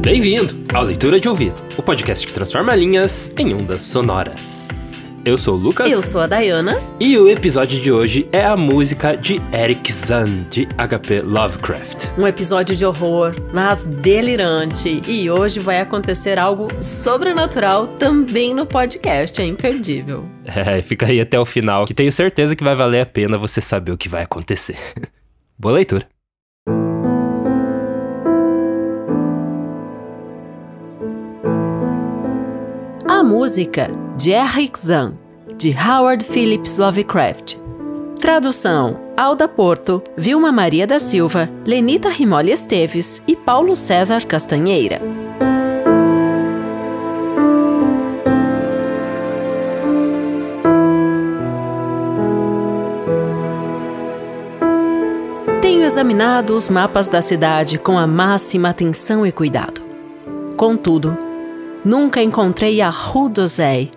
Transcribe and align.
Bem-vindo 0.00 0.56
ao 0.72 0.82
Leitura 0.82 1.20
de 1.20 1.28
Ouvido, 1.28 1.62
o 1.76 1.82
podcast 1.82 2.26
que 2.26 2.32
transforma 2.32 2.74
linhas 2.74 3.30
em 3.36 3.52
ondas 3.52 3.82
sonoras. 3.82 4.68
Eu 5.22 5.36
sou 5.36 5.54
o 5.54 5.58
Lucas. 5.58 5.92
Eu 5.92 6.02
sou 6.02 6.22
a 6.22 6.26
Dayana. 6.26 6.82
E 6.98 7.18
o 7.18 7.28
episódio 7.28 7.78
de 7.78 7.92
hoje 7.92 8.26
é 8.32 8.42
a 8.42 8.56
música 8.56 9.14
de 9.14 9.38
Eric 9.52 9.92
Zahn, 9.92 10.46
de 10.48 10.66
HP 10.78 11.20
Lovecraft. 11.20 12.06
Um 12.16 12.26
episódio 12.26 12.74
de 12.74 12.86
horror, 12.86 13.34
mas 13.52 13.84
delirante. 13.84 15.02
E 15.06 15.30
hoje 15.30 15.60
vai 15.60 15.80
acontecer 15.80 16.38
algo 16.38 16.68
sobrenatural 16.82 17.86
também 17.86 18.54
no 18.54 18.64
podcast, 18.64 19.38
é 19.42 19.44
imperdível. 19.44 20.24
É, 20.46 20.80
fica 20.80 21.06
aí 21.06 21.20
até 21.20 21.38
o 21.38 21.44
final, 21.44 21.86
que 21.86 21.92
tenho 21.92 22.12
certeza 22.12 22.56
que 22.56 22.64
vai 22.64 22.74
valer 22.74 23.00
a 23.00 23.06
pena 23.06 23.36
você 23.36 23.60
saber 23.60 23.92
o 23.92 23.98
que 23.98 24.08
vai 24.08 24.22
acontecer. 24.22 24.78
Boa 25.58 25.74
leitura. 25.74 26.13
Música 33.24 33.90
de 34.18 34.32
Eric 34.32 34.78
Zahn, 34.78 35.14
de 35.56 35.74
Howard 35.74 36.24
Phillips 36.24 36.76
Lovecraft. 36.76 37.56
Tradução: 38.20 39.00
Alda 39.16 39.48
Porto, 39.48 40.02
Vilma 40.16 40.52
Maria 40.52 40.86
da 40.86 40.98
Silva, 40.98 41.48
Lenita 41.66 42.10
Rimoli 42.10 42.52
Esteves 42.52 43.22
e 43.26 43.34
Paulo 43.34 43.74
César 43.74 44.26
Castanheira. 44.26 45.00
Tenho 55.62 55.82
examinado 55.82 56.54
os 56.54 56.68
mapas 56.68 57.08
da 57.08 57.22
cidade 57.22 57.78
com 57.78 57.98
a 57.98 58.06
máxima 58.06 58.68
atenção 58.68 59.26
e 59.26 59.32
cuidado. 59.32 59.80
Contudo, 60.56 61.33
nunca 61.84 62.22
encontrei 62.22 62.80
a 62.80 62.88
Rue 62.88 63.28
d'Oseille. 63.28 63.92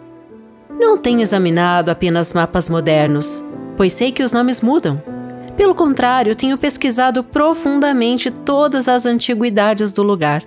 Não 0.80 0.97
tenho 0.97 1.21
examinado 1.21 1.89
apenas 1.89 2.33
mapas 2.33 2.67
modernos, 2.67 3.43
pois 3.77 3.93
sei 3.93 4.11
que 4.11 4.21
os 4.21 4.31
nomes 4.31 4.61
mudam. 4.61 5.02
Pelo 5.55 5.73
contrário, 5.73 6.35
tenho 6.35 6.58
pesquisado 6.58 7.23
profundamente 7.23 8.30
todas 8.30 8.88
as 8.88 9.05
antiguidades 9.05 9.91
do 9.91 10.03
lugar 10.03 10.43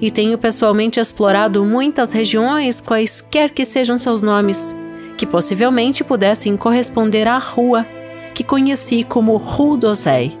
e 0.00 0.10
tenho 0.10 0.38
pessoalmente 0.38 1.00
explorado 1.00 1.64
muitas 1.64 2.12
regiões, 2.12 2.80
quaisquer 2.80 3.50
que 3.50 3.64
sejam 3.64 3.98
seus 3.98 4.22
nomes, 4.22 4.76
que 5.16 5.26
possivelmente 5.26 6.04
pudessem 6.04 6.56
corresponder 6.56 7.26
à 7.26 7.38
rua 7.38 7.86
que 8.34 8.44
conheci 8.44 9.02
como 9.02 9.36
Rue 9.36 9.78
d'Oseille. 9.78 10.38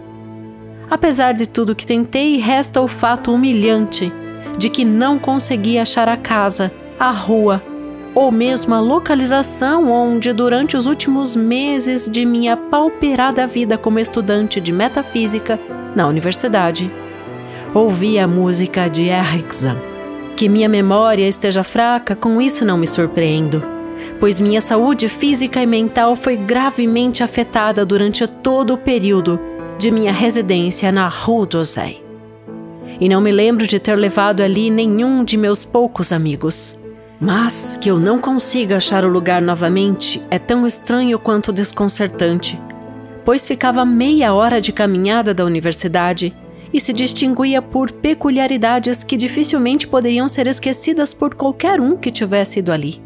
Apesar 0.90 1.32
de 1.32 1.46
tudo 1.46 1.74
que 1.74 1.86
tentei, 1.86 2.36
resta 2.36 2.80
o 2.80 2.86
fato 2.86 3.32
humilhante 3.32 4.12
de 4.56 4.68
que 4.68 4.84
não 4.84 5.18
consegui 5.18 5.78
achar 5.78 6.08
a 6.08 6.16
casa, 6.16 6.72
a 6.98 7.10
rua 7.10 7.62
ou 8.14 8.30
mesmo 8.30 8.74
a 8.74 8.80
localização 8.80 9.90
onde, 9.90 10.32
durante 10.32 10.76
os 10.76 10.86
últimos 10.86 11.34
meses 11.34 12.08
de 12.08 12.24
minha 12.24 12.56
pauperada 12.56 13.46
vida 13.46 13.76
como 13.76 13.98
estudante 13.98 14.60
de 14.60 14.70
metafísica 14.70 15.58
na 15.96 16.06
universidade, 16.06 16.90
ouvi 17.74 18.18
a 18.18 18.28
música 18.28 18.88
de 18.88 19.08
Erickson. 19.08 19.76
Que 20.36 20.48
minha 20.48 20.68
memória 20.68 21.26
esteja 21.26 21.64
fraca, 21.64 22.14
com 22.14 22.40
isso 22.40 22.64
não 22.64 22.78
me 22.78 22.86
surpreendo, 22.86 23.62
pois 24.20 24.40
minha 24.40 24.60
saúde 24.60 25.08
física 25.08 25.62
e 25.62 25.66
mental 25.66 26.14
foi 26.14 26.36
gravemente 26.36 27.22
afetada 27.22 27.84
durante 27.84 28.26
todo 28.26 28.74
o 28.74 28.78
período 28.78 29.40
de 29.78 29.90
minha 29.90 30.12
residência 30.12 30.90
na 30.92 31.08
Rue 31.08 31.46
d'Oseille 31.46 32.03
e 33.00 33.08
não 33.08 33.20
me 33.20 33.30
lembro 33.30 33.66
de 33.66 33.78
ter 33.78 33.96
levado 33.96 34.42
ali 34.42 34.70
nenhum 34.70 35.24
de 35.24 35.36
meus 35.36 35.64
poucos 35.64 36.12
amigos. 36.12 36.78
Mas 37.20 37.78
que 37.80 37.90
eu 37.90 37.98
não 37.98 38.18
consiga 38.18 38.76
achar 38.76 39.04
o 39.04 39.08
lugar 39.08 39.40
novamente 39.40 40.20
é 40.30 40.38
tão 40.38 40.66
estranho 40.66 41.18
quanto 41.18 41.52
desconcertante, 41.52 42.60
pois 43.24 43.46
ficava 43.46 43.84
meia 43.84 44.34
hora 44.34 44.60
de 44.60 44.72
caminhada 44.72 45.32
da 45.32 45.44
universidade 45.44 46.34
e 46.72 46.80
se 46.80 46.92
distinguia 46.92 47.62
por 47.62 47.92
peculiaridades 47.92 49.04
que 49.04 49.16
dificilmente 49.16 49.86
poderiam 49.86 50.26
ser 50.26 50.46
esquecidas 50.48 51.14
por 51.14 51.34
qualquer 51.34 51.80
um 51.80 51.96
que 51.96 52.10
tivesse 52.10 52.58
ido 52.58 52.72
ali. 52.72 53.00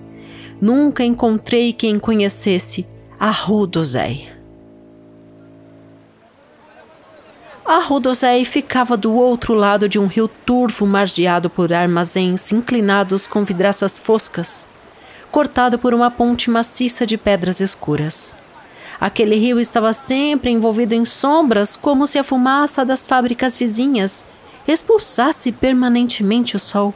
Nunca 0.60 1.04
encontrei 1.04 1.72
quem 1.72 1.98
conhecesse 1.98 2.87
a 3.21 3.31
Rue 3.31 3.66
d'Oseille. 3.66 4.38
A 7.71 7.81
Rodosei 7.81 8.47
ficava 8.47 8.97
do 8.97 9.12
outro 9.12 9.53
lado 9.53 9.91
de 9.91 9.99
um 9.99 10.06
rio 10.06 10.27
turvo 10.27 10.87
margeado 10.87 11.51
por 11.51 11.71
armazéns 11.71 12.51
inclinados 12.51 13.27
com 13.27 13.45
vidraças 13.45 13.99
foscas, 13.99 14.67
cortado 15.31 15.78
por 15.78 15.93
uma 15.93 16.11
ponte 16.11 16.49
maciça 16.49 17.07
de 17.07 17.19
pedras 17.19 17.61
escuras. 17.61 18.34
Aquele 18.99 19.37
rio 19.37 19.61
estava 19.61 19.93
sempre 19.93 20.51
envolvido 20.51 20.95
em 20.95 21.05
sombras, 21.05 21.77
como 21.77 22.07
se 22.07 22.19
a 22.19 22.25
fumaça 22.25 22.87
das 22.87 23.07
fábricas 23.07 23.55
vizinhas 23.55 24.25
expulsasse 24.67 25.53
permanentemente 25.53 26.57
o 26.57 26.59
sol. 26.59 26.95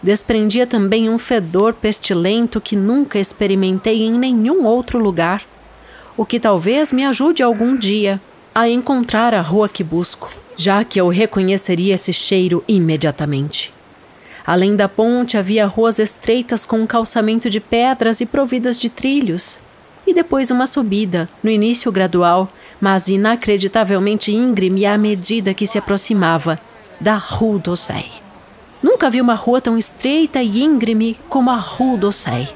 Desprendia 0.00 0.64
também 0.64 1.10
um 1.10 1.18
fedor 1.18 1.74
pestilento 1.74 2.60
que 2.60 2.76
nunca 2.76 3.18
experimentei 3.18 4.04
em 4.04 4.12
nenhum 4.12 4.64
outro 4.64 5.00
lugar, 5.00 5.42
o 6.16 6.24
que 6.24 6.38
talvez 6.38 6.92
me 6.92 7.04
ajude 7.04 7.42
algum 7.42 7.76
dia 7.76 8.20
a 8.54 8.68
encontrar 8.68 9.32
a 9.32 9.40
rua 9.40 9.68
que 9.68 9.82
busco, 9.82 10.30
já 10.56 10.84
que 10.84 11.00
eu 11.00 11.08
reconheceria 11.08 11.94
esse 11.94 12.12
cheiro 12.12 12.62
imediatamente. 12.68 13.72
Além 14.44 14.76
da 14.76 14.88
ponte 14.88 15.36
havia 15.36 15.66
ruas 15.66 15.98
estreitas 15.98 16.66
com 16.66 16.80
um 16.80 16.86
calçamento 16.86 17.48
de 17.48 17.60
pedras 17.60 18.20
e 18.20 18.26
providas 18.26 18.78
de 18.78 18.90
trilhos, 18.90 19.60
e 20.06 20.12
depois 20.12 20.50
uma 20.50 20.66
subida, 20.66 21.28
no 21.42 21.50
início 21.50 21.90
gradual, 21.90 22.50
mas 22.80 23.08
inacreditavelmente 23.08 24.32
íngreme 24.32 24.84
à 24.84 24.98
medida 24.98 25.54
que 25.54 25.66
se 25.66 25.78
aproximava 25.78 26.58
da 27.00 27.14
Rue 27.14 27.60
d'Ossei. 27.60 28.10
Nunca 28.82 29.08
vi 29.08 29.20
uma 29.20 29.34
rua 29.34 29.60
tão 29.60 29.78
estreita 29.78 30.42
e 30.42 30.60
íngreme 30.62 31.16
como 31.28 31.50
a 31.50 31.56
Rue 31.56 31.96
d'Ossei. 31.96 32.48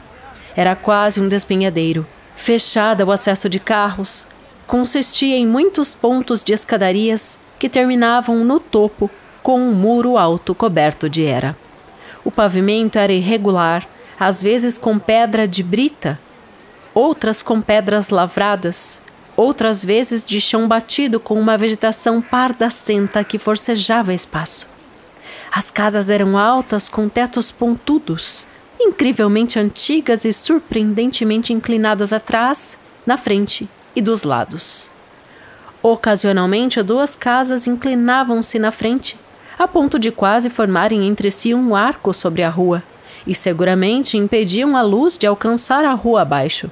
Era 0.57 0.75
quase 0.75 1.21
um 1.21 1.29
despenhadeiro, 1.29 2.05
fechada 2.35 3.05
ao 3.05 3.13
acesso 3.13 3.49
de 3.49 3.61
carros, 3.61 4.27
consistia 4.67 5.37
em 5.37 5.47
muitos 5.47 5.95
pontos 5.95 6.43
de 6.43 6.53
escadarias 6.53 7.39
que 7.59 7.69
terminavam 7.69 8.45
no 8.45 8.59
topo 8.59 9.11
com 9.43 9.61
um 9.61 9.73
muro 9.73 10.19
alto 10.19 10.55
coberto 10.55 11.09
de 11.09 11.25
era. 11.25 11.57
O 12.25 12.31
pavimento 12.31 12.99
era 12.99 13.13
irregular, 13.13 13.87
às 14.19 14.43
vezes 14.43 14.77
com 14.77 14.99
pedra 14.99 15.47
de 15.47 15.63
brita, 15.63 16.19
outras 16.93 17.43
com 17.43 17.61
pedras 17.61 18.11
lavradas, 18.11 19.01
outras 19.37 19.85
vezes 19.85 20.27
de 20.27 20.41
chão 20.41 20.67
batido 20.67 21.21
com 21.21 21.39
uma 21.39 21.57
vegetação 21.57 22.21
pardacenta 22.21 23.23
que 23.23 23.39
forcejava 23.39 24.13
espaço. 24.13 24.67
As 25.53 25.71
casas 25.71 26.11
eram 26.11 26.37
altas 26.37 26.89
com 26.89 27.09
tetos 27.09 27.53
pontudos, 27.53 28.47
incrivelmente 28.81 29.59
antigas 29.59 30.25
e 30.25 30.33
surpreendentemente 30.33 31.53
inclinadas 31.53 32.13
atrás, 32.13 32.77
na 33.07 33.17
frente 33.17 33.69
e 33.97 34.03
dos 34.03 34.23
lados. 34.23 34.91
Ocasionalmente, 35.83 36.83
duas 36.83 37.17
casas 37.17 37.67
inclinavam-se 37.67 38.59
na 38.59 38.71
frente, 38.71 39.19
a 39.59 39.67
ponto 39.67 39.99
de 39.99 40.11
quase 40.11 40.51
formarem 40.51 41.09
entre 41.09 41.31
si 41.31 41.55
um 41.55 41.75
arco 41.75 42.13
sobre 42.13 42.43
a 42.43 42.51
rua, 42.51 42.83
e 43.27 43.35
seguramente 43.35 44.17
impediam 44.17 44.77
a 44.77 44.83
luz 44.83 45.17
de 45.17 45.27
alcançar 45.27 45.85
a 45.85 45.95
rua 45.95 46.23
abaixo. 46.23 46.71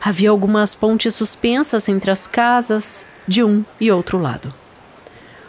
Havia 0.00 0.30
algumas 0.30 0.74
pontes 0.74 1.14
suspensas 1.14 1.88
entre 1.88 2.10
as 2.10 2.26
casas 2.26 3.04
de 3.28 3.44
um 3.44 3.64
e 3.80 3.92
outro 3.92 4.18
lado. 4.18 4.52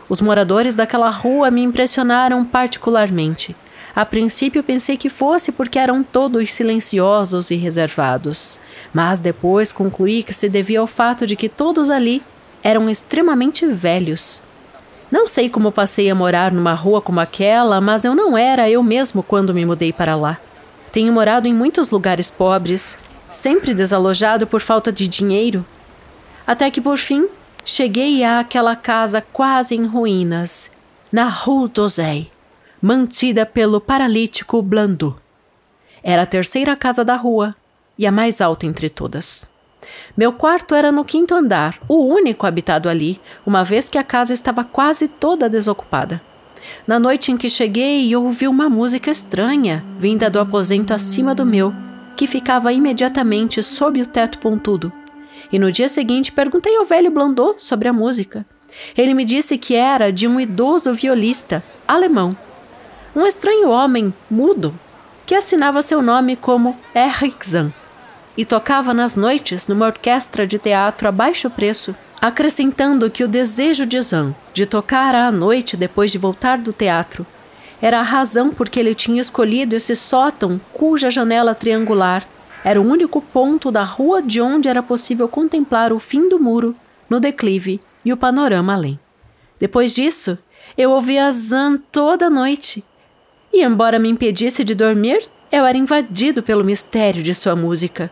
Os 0.07 0.22
moradores 0.22 0.75
daquela 0.75 1.09
rua 1.09 1.50
me 1.50 1.63
impressionaram 1.63 2.45
particularmente. 2.45 3.56
A 3.95 4.04
princípio 4.04 4.63
pensei 4.63 4.98
que 4.98 5.07
fosse 5.07 5.51
porque 5.51 5.78
eram 5.78 6.01
todos 6.01 6.51
silenciosos 6.51 7.51
e 7.51 7.56
reservados, 7.56 8.60
mas 8.92 9.19
depois 9.19 9.72
concluí 9.72 10.24
que 10.24 10.34
se 10.34 10.50
devia 10.50 10.80
ao 10.80 10.88
fato 10.88 11.28
de 11.28 11.36
que 11.36 11.48
todos 11.48 11.92
ali 11.92 12.24
eram 12.63 12.90
extremamente 12.90 13.68
velhos. 13.68 14.42
Não 15.12 15.28
sei 15.28 15.48
como 15.48 15.72
passei 15.72 16.10
a 16.10 16.16
morar 16.16 16.51
numa 16.51 16.74
rua 16.74 17.01
como 17.01 17.19
aquela, 17.19 17.80
mas 17.80 18.04
eu 18.04 18.16
não 18.16 18.36
era 18.36 18.68
eu 18.68 18.81
mesmo 18.81 19.22
quando 19.22 19.54
me 19.54 19.63
mudei 19.63 19.94
para 19.94 20.16
lá. 20.16 20.39
Tenho 20.92 21.13
morado 21.13 21.48
em 21.48 21.54
muitos 21.54 21.92
lugares 21.92 22.31
pobres, 22.31 22.98
sempre 23.30 23.75
desalojado 23.75 24.48
por 24.48 24.60
falta 24.60 24.92
de 24.92 25.07
dinheiro, 25.07 25.63
até 26.48 26.72
que 26.72 26.81
por 26.81 26.98
fim 26.98 27.28
cheguei 27.63 28.24
àquela 28.24 28.75
casa 28.75 29.22
quase 29.22 29.75
em 29.75 29.86
ruínas, 29.86 30.72
na 31.12 31.30
Rue 31.30 31.69
d'Oseille 31.69 32.32
mantida 32.85 33.45
pelo 33.45 33.80
paralítico 33.80 34.62
Blandu. 34.62 35.15
Era 36.03 36.24
a 36.24 36.25
terceira 36.25 36.75
casa 36.75 37.01
da 37.06 37.15
rua 37.15 37.56
e 37.97 38.06
a 38.06 38.12
mais 38.12 38.41
alta 38.41 38.65
entre 38.65 38.89
todas. 38.89 39.50
Meu 40.18 40.33
quarto 40.33 40.75
era 40.75 40.91
no 40.91 41.06
quinto 41.06 41.33
andar, 41.33 41.80
o 41.88 42.03
único 42.03 42.45
habitado 42.45 42.89
ali, 42.89 43.21
uma 43.45 43.63
vez 43.63 43.88
que 43.88 43.97
a 43.97 44.03
casa 44.03 44.33
estava 44.33 44.65
quase 44.65 45.07
toda 45.07 45.50
desocupada. 45.50 46.21
Na 46.85 47.00
noite 47.00 47.31
em 47.31 47.38
que 47.38 47.47
cheguei, 47.47 48.13
ouvi 48.18 48.50
uma 48.50 48.68
música 48.68 49.09
estranha, 49.09 49.81
vinda 49.97 50.29
do 50.29 50.38
aposento 50.38 50.94
acima 50.94 51.33
do 51.33 51.45
meu, 51.45 51.74
que 52.18 52.27
ficava 52.27 52.74
imediatamente 52.74 53.63
sob 53.63 54.01
o 54.01 54.06
teto 54.06 54.39
pontudo. 54.39 54.91
E 55.50 55.57
no 55.57 55.71
dia 55.71 55.88
seguinte 55.88 56.33
perguntei 56.33 56.75
ao 56.75 56.83
velho 56.83 57.12
Blandot 57.12 57.63
sobre 57.63 57.88
a 57.88 57.94
música. 57.94 58.45
Ele 58.97 59.13
me 59.13 59.24
disse 59.24 59.57
que 59.57 59.74
era 59.74 60.12
de 60.12 60.27
um 60.27 60.38
idoso 60.38 60.94
violista 60.94 61.63
alemão, 61.88 62.36
um 63.15 63.25
estranho 63.25 63.69
homem 63.69 64.13
mudo 64.30 64.74
que 65.25 65.36
assinava 65.36 65.81
seu 65.81 66.01
nome 66.01 66.36
como 66.36 66.77
Erich 66.94 67.48
Zahn 67.48 67.71
e 68.36 68.44
tocava 68.44 68.94
nas 68.94 69.15
noites 69.15 69.68
numa 69.68 69.86
orquestra 69.86 70.48
de 70.48 70.57
teatro 70.57 71.07
a 71.07 71.12
baixo 71.12 71.50
preço, 71.50 71.95
acrescentando 72.19 73.12
que 73.12 73.24
o 73.24 73.27
desejo 73.27 73.86
de 73.86 74.01
Zan 74.01 74.33
de 74.54 74.65
tocar 74.65 75.13
à 75.13 75.31
noite 75.31 75.77
depois 75.77 76.12
de 76.12 76.18
voltar 76.18 76.57
do 76.57 76.74
teatro 76.74 77.25
era 77.81 78.00
a 78.00 78.04
razão 78.04 78.50
por 78.50 78.69
que 78.69 78.80
ele 78.80 78.95
tinha 78.95 79.21
escolhido 79.21 79.75
esse 79.75 79.95
sótão 79.95 80.60
cuja 80.74 81.12
janela 81.12 81.54
triangular 81.54 82.25
era 82.63 82.81
o 82.81 82.86
único 82.86 83.21
ponto 83.21 83.69
da 83.69 83.83
rua 83.83 84.21
de 84.21 84.42
onde 84.42 84.69
era 84.69 84.81
possível 84.81 85.27
contemplar 85.27 85.92
o 85.92 86.00
fim 86.00 86.30
do 86.30 86.39
muro 86.39 86.74
no 87.10 87.19
declive 87.19 87.80
e 88.06 88.13
o 88.13 88.18
panorama 88.18 88.74
além. 88.74 88.98
Depois 89.60 89.94
disso, 89.94 90.38
eu 90.77 90.92
ouvia 90.92 91.30
Zan 91.30 91.77
toda 91.92 92.30
noite. 92.30 92.83
E 93.53 93.63
embora 93.63 94.00
me 94.00 94.09
impedisse 94.09 94.63
de 94.63 94.73
dormir, 94.73 95.29
eu 95.51 95.63
era 95.63 95.77
invadido 95.77 96.41
pelo 96.41 96.63
mistério 96.63 97.21
de 97.21 97.35
sua 97.35 97.55
música. 97.55 98.09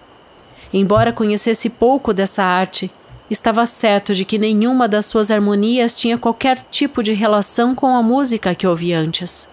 Embora 0.71 1.11
conhecesse 1.11 1.67
pouco 1.67 2.13
dessa 2.13 2.43
arte, 2.43 2.91
estava 3.27 3.65
certo 3.65 4.13
de 4.13 4.23
que 4.23 4.38
nenhuma 4.38 4.88
das 4.88 5.07
suas 5.07 5.31
harmonias 5.31 5.95
tinha 5.95 6.17
qualquer 6.17 6.61
tipo 6.69 7.01
de 7.01 7.13
relação 7.13 7.73
com 7.73 7.95
a 7.95 8.03
música 8.03 8.53
que 8.53 8.67
ouvi 8.67 8.93
antes. 8.93 9.49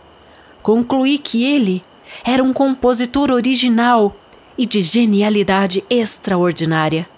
Concluí 0.63 1.17
que 1.17 1.43
ele 1.43 1.81
era 2.23 2.45
um 2.45 2.53
compositor 2.53 3.31
original 3.31 4.15
e 4.59 4.67
de 4.67 4.83
genialidade 4.83 5.83
extraordinária. 5.89 7.09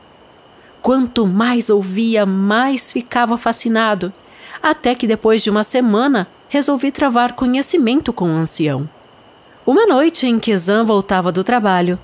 Quanto 0.80 1.26
mais 1.26 1.70
ouvia, 1.70 2.24
mais 2.24 2.92
ficava 2.92 3.36
fascinado, 3.36 4.12
até 4.62 4.94
que 4.94 5.06
depois 5.06 5.42
de 5.42 5.50
uma 5.50 5.64
semana 5.64 6.28
resolvi 6.50 6.90
travar 6.90 7.34
conhecimento 7.34 8.12
com 8.12 8.26
o 8.26 8.36
ancião. 8.36 8.86
Uma 9.64 9.86
noite 9.86 10.26
em 10.26 10.38
que 10.38 10.54
Zan 10.56 10.84
voltava 10.84 11.30
do 11.30 11.44
trabalho, 11.44 11.96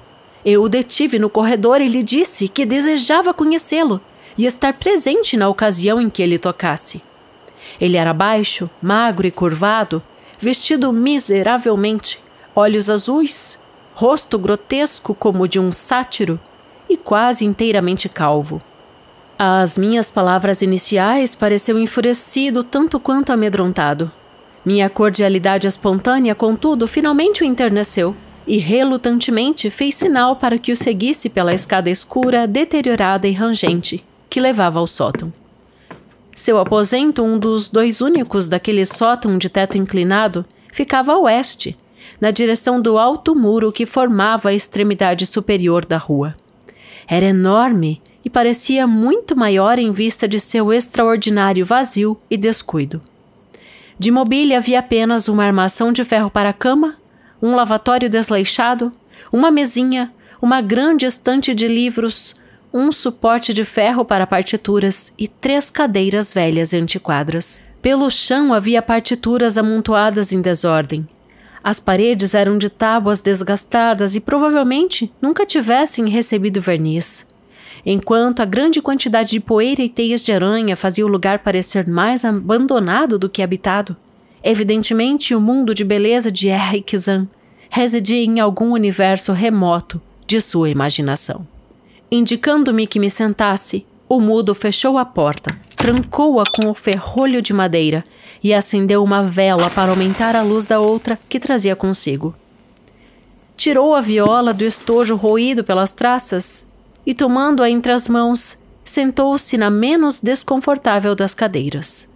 eu 0.45 0.63
o 0.63 0.69
detive 0.69 1.19
no 1.19 1.29
corredor 1.29 1.81
e 1.81 1.89
lhe 1.89 2.01
disse 2.01 2.47
que 2.47 2.65
desejava 2.65 3.35
conhecê-lo 3.35 4.01
e 4.39 4.47
estar 4.47 4.73
presente 4.75 5.37
na 5.37 5.49
ocasião 5.49 6.01
em 6.01 6.09
que 6.09 6.23
ele 6.23 6.39
tocasse. 6.39 7.03
Ele 7.81 7.97
era 7.97 8.15
baixo, 8.15 8.71
magro 8.81 9.27
e 9.27 9.33
curvado, 9.33 10.01
vestido 10.39 10.93
miseravelmente, 10.93 12.21
olhos 12.55 12.89
azuis, 12.89 13.59
rosto 13.95 14.39
grotesco 14.39 15.13
como 15.13 15.43
o 15.43 15.49
de 15.49 15.59
um 15.59 15.73
sátiro 15.73 16.39
e 16.89 16.97
quase 16.97 17.45
inteiramente 17.45 18.09
calvo. 18.09 18.63
As 19.37 19.77
minhas 19.77 20.09
palavras 20.09 20.63
iniciais 20.63 21.35
pareceu 21.35 21.77
enfurecido 21.81 22.63
tanto 22.63 23.01
quanto 23.01 23.33
amedrontado. 23.33 24.13
Minha 24.67 24.91
cordialidade 24.91 25.69
espontânea, 25.69 26.35
contudo, 26.35 26.89
finalmente 26.89 27.45
o 27.45 27.47
enterneceu 27.47 28.17
e 28.45 28.59
relutantemente 28.59 29.71
fez 29.71 29.95
sinal 29.95 30.35
para 30.35 30.59
que 30.59 30.73
o 30.73 30.77
seguisse 30.77 31.29
pela 31.29 31.55
escada 31.55 31.89
escura, 31.89 32.49
deteriorada 32.49 33.29
e 33.29 33.33
rangente, 33.33 34.05
que 34.29 34.41
levava 34.41 34.81
ao 34.81 34.89
sótão. 34.89 35.33
Seu 36.35 36.59
aposento, 36.59 37.23
um 37.23 37.39
dos 37.39 37.69
dois 37.69 38.01
únicos 38.01 38.49
daquele 38.49 38.85
sótão 38.85 39.39
de 39.39 39.49
teto 39.49 39.79
inclinado, 39.79 40.45
ficava 40.73 41.13
a 41.13 41.19
oeste, 41.21 41.77
na 42.21 42.33
direção 42.33 42.83
do 42.83 42.99
alto 42.99 43.37
muro 43.37 43.71
que 43.71 43.87
formava 43.87 44.49
a 44.49 44.55
extremidade 44.55 45.27
superior 45.27 45.87
da 45.87 45.97
rua. 45.97 46.35
Era 47.07 47.27
enorme 47.27 48.03
e 48.25 48.29
parecia 48.29 48.85
muito 48.85 49.37
maior 49.37 49.79
em 49.79 49.93
vista 49.93 50.27
de 50.27 50.41
seu 50.41 50.73
extraordinário 50.73 51.65
vazio 51.65 52.17
e 52.29 52.37
descuido. 52.37 53.01
De 53.99 54.11
mobília 54.11 54.59
havia 54.59 54.81
apenas 54.81 55.27
uma 55.27 55.45
armação 55.45 55.91
de 55.93 56.05
ferro 56.05 56.31
para 56.31 56.51
a 56.51 56.53
cama, 56.53 56.97
um 57.43 57.55
lavatório 57.55 58.11
desleixado, 58.11 58.93
uma 59.33 59.51
mesinha, 59.51 60.13
uma 60.41 60.61
grande 60.61 61.07
estante 61.07 61.55
de 61.55 61.67
livros, 61.67 62.37
um 62.73 62.93
suporte 62.93 63.55
de 63.55 63.65
ferro 63.65 64.05
para 64.05 64.27
partituras 64.27 65.13
e 65.19 65.27
três 65.27 65.71
cadeiras 65.71 66.35
velhas 66.35 66.73
e 66.73 66.77
antiquadas. 66.77 67.65
Pelo 67.81 68.11
chão 68.11 68.53
havia 68.53 68.83
partituras 68.83 69.57
amontoadas 69.57 70.33
em 70.33 70.43
desordem. 70.43 71.09
As 71.65 71.81
paredes 71.81 72.35
eram 72.35 72.59
de 72.59 72.69
tábuas 72.69 73.21
desgastadas 73.21 74.15
e 74.15 74.21
provavelmente 74.21 75.11
nunca 75.21 75.47
tivessem 75.47 76.09
recebido 76.09 76.61
verniz. 76.61 77.35
Enquanto 77.87 78.41
a 78.41 78.45
grande 78.45 78.83
quantidade 78.83 79.31
de 79.31 79.41
poeira 79.41 79.81
e 79.81 79.89
teias 79.89 80.25
de 80.25 80.33
aranha 80.33 80.77
fazia 80.77 81.07
o 81.07 81.09
lugar 81.09 81.39
parecer 81.39 81.87
mais 81.87 82.25
abandonado 82.25 83.17
do 83.17 83.29
que 83.29 83.43
habitado, 83.43 83.97
Evidentemente, 84.49 85.35
o 85.35 85.41
mundo 85.41 85.75
de 85.75 85.85
beleza 85.85 86.31
de 86.31 86.47
Eric 86.47 86.97
Zan 86.97 87.27
residia 87.69 88.23
em 88.23 88.39
algum 88.39 88.75
universo 88.75 89.33
remoto 89.33 90.01
de 90.25 90.41
sua 90.41 90.71
imaginação. 90.71 91.45
Indicando-me 92.13 92.87
que 92.87 93.01
me 93.01 93.11
sentasse, 93.11 93.85
o 94.09 94.21
mudo 94.21 94.55
fechou 94.55 94.99
a 94.99 95.05
porta, 95.05 95.53
trancou-a 95.77 96.45
com 96.45 96.71
o 96.71 96.75
ferrolho 96.75 97.43
de 97.43 97.53
madeira 97.53 98.05
e 98.41 98.55
acendeu 98.55 99.03
uma 99.03 99.25
vela 99.25 99.69
para 99.69 99.91
aumentar 99.91 100.37
a 100.37 100.43
luz 100.43 100.65
da 100.65 100.79
outra 100.79 101.19
que 101.29 101.41
trazia 101.41 101.75
consigo. 101.75 102.33
Tirou 103.57 103.97
a 103.97 104.01
viola 104.01 104.55
do 104.55 104.63
estojo 104.63 105.17
roído 105.17 105.65
pelas 105.65 105.91
traças 105.91 106.69
e, 107.07 107.15
tomando-a 107.15 107.71
entre 107.71 107.93
as 107.93 108.09
mãos, 108.09 108.59
sentou-se 108.85 109.57
na 109.57 109.71
menos 109.71 110.21
desconfortável 110.21 111.15
das 111.15 111.35
cadeiras. 111.35 112.13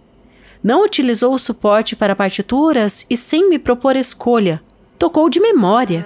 Não 0.63 0.83
utilizou 0.83 1.33
o 1.33 1.39
suporte 1.39 1.95
para 1.95 2.15
partituras 2.15 3.05
e, 3.09 3.17
sem 3.17 3.49
me 3.49 3.57
propor 3.57 3.95
escolha, 3.95 4.61
tocou 4.99 5.29
de 5.29 5.39
memória, 5.39 6.05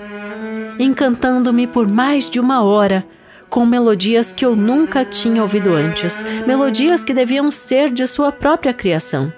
encantando-me 0.80 1.68
por 1.68 1.88
mais 1.88 2.30
de 2.30 2.40
uma 2.40 2.62
hora 2.62 3.06
com 3.50 3.66
melodias 3.66 4.34
que 4.34 4.46
eu 4.46 4.56
nunca 4.56 5.06
tinha 5.06 5.42
ouvido 5.42 5.74
antes, 5.74 6.26
melodias 6.46 7.04
que 7.04 7.14
deviam 7.14 7.50
ser 7.50 7.90
de 7.90 8.06
sua 8.06 8.32
própria 8.32 8.74
criação. 8.74 9.32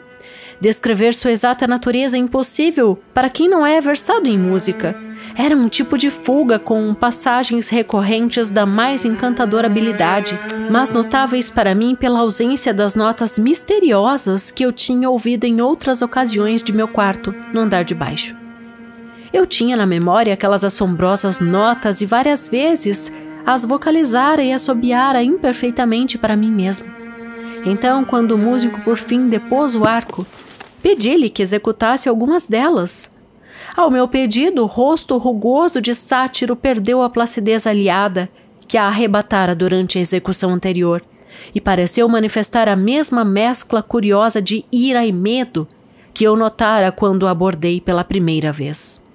Descrever 0.60 1.14
sua 1.14 1.32
exata 1.32 1.68
natureza 1.68 2.18
é 2.18 2.20
impossível 2.20 3.00
para 3.14 3.30
quem 3.30 3.48
não 3.48 3.66
é 3.66 3.80
versado 3.80 4.28
em 4.28 4.40
música. 4.40 4.96
Era 5.36 5.56
um 5.56 5.70
tipo 5.70 5.98
de 5.98 6.10
fuga 6.10 6.58
com 6.58 6.94
passagens 6.96 7.70
recorrentes 7.70 8.50
da 8.50 8.66
mais 8.66 9.06
encantadora 9.06 9.68
habilidade, 9.68 10.38
mas 10.72 10.94
notáveis 10.94 11.50
para 11.50 11.76
mim 11.76 11.96
pela 11.96 12.22
ausência 12.22 12.74
das 12.74 12.96
notas 12.96 13.38
misteriosas 13.38 14.50
que 14.50 14.66
eu 14.66 14.72
tinha 14.72 15.10
ouvido 15.10 15.44
em 15.44 15.62
outras 15.62 16.02
ocasiões 16.02 16.64
de 16.64 16.74
meu 16.74 16.88
quarto, 16.88 17.34
no 17.54 17.60
andar 17.60 17.84
de 17.84 17.94
baixo. 17.94 18.36
Eu 19.32 19.46
tinha 19.46 19.76
na 19.76 19.86
memória 19.86 20.34
aquelas 20.34 20.64
assombrosas 20.64 21.40
notas 21.40 22.02
e 22.02 22.06
várias 22.06 22.48
vezes 22.48 23.12
as 23.46 23.64
vocalizara 23.64 24.44
e 24.44 24.52
assobiara 24.52 25.22
imperfeitamente 25.22 26.18
para 26.18 26.36
mim 26.36 26.52
mesmo. 26.52 26.88
Então, 27.66 28.04
quando 28.04 28.32
o 28.32 28.38
músico 28.38 28.82
por 28.82 28.98
fim 28.98 29.28
depôs 29.28 29.76
o 29.76 29.86
arco, 29.86 30.26
pedi-lhe 30.82 31.30
que 31.30 31.42
executasse 31.42 32.08
algumas 32.10 32.48
delas. 32.48 33.12
Ao 33.76 33.92
meu 33.92 34.08
pedido, 34.08 34.64
o 34.64 34.66
rosto 34.66 35.18
rugoso 35.18 35.82
de 35.82 35.94
sátiro 35.94 36.56
perdeu 36.56 37.02
a 37.02 37.10
placidez 37.10 37.68
aliada 37.68 38.30
que 38.68 38.78
a 38.78 38.86
arrebatara 38.86 39.56
durante 39.56 39.98
a 39.98 40.02
execução 40.02 40.54
anterior 40.54 41.04
e 41.54 41.62
pareceu 41.62 42.08
manifestar 42.10 42.68
a 42.68 42.76
mesma 42.76 43.24
mescla 43.24 43.82
curiosa 43.82 44.42
de 44.42 44.66
ira 44.72 45.06
e 45.06 45.12
medo 45.12 45.68
que 46.14 46.24
eu 46.24 46.36
notara 46.36 46.92
quando 46.92 47.24
o 47.24 47.28
abordei 47.28 47.80
pela 47.80 48.04
primeira 48.04 48.52
vez. 48.52 49.06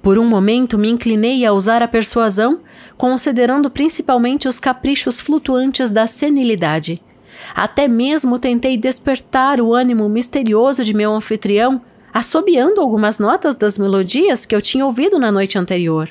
Por 0.00 0.18
um 0.18 0.24
momento 0.24 0.78
me 0.78 0.88
inclinei 0.88 1.44
a 1.44 1.52
usar 1.52 1.82
a 1.82 1.88
persuasão, 1.88 2.60
considerando 2.96 3.68
principalmente 3.68 4.46
os 4.46 4.60
caprichos 4.60 5.20
flutuantes 5.20 5.90
da 5.90 6.06
senilidade, 6.06 7.02
até 7.54 7.88
mesmo 7.88 8.38
tentei 8.38 8.76
despertar 8.76 9.60
o 9.60 9.74
ânimo 9.74 10.08
misterioso 10.08 10.84
de 10.84 10.94
meu 10.94 11.14
anfitrião, 11.14 11.80
assobiando 12.12 12.80
algumas 12.80 13.18
notas 13.18 13.54
das 13.56 13.76
melodias 13.76 14.46
que 14.46 14.54
eu 14.54 14.62
tinha 14.62 14.86
ouvido 14.86 15.18
na 15.18 15.30
noite 15.30 15.58
anterior. 15.58 16.08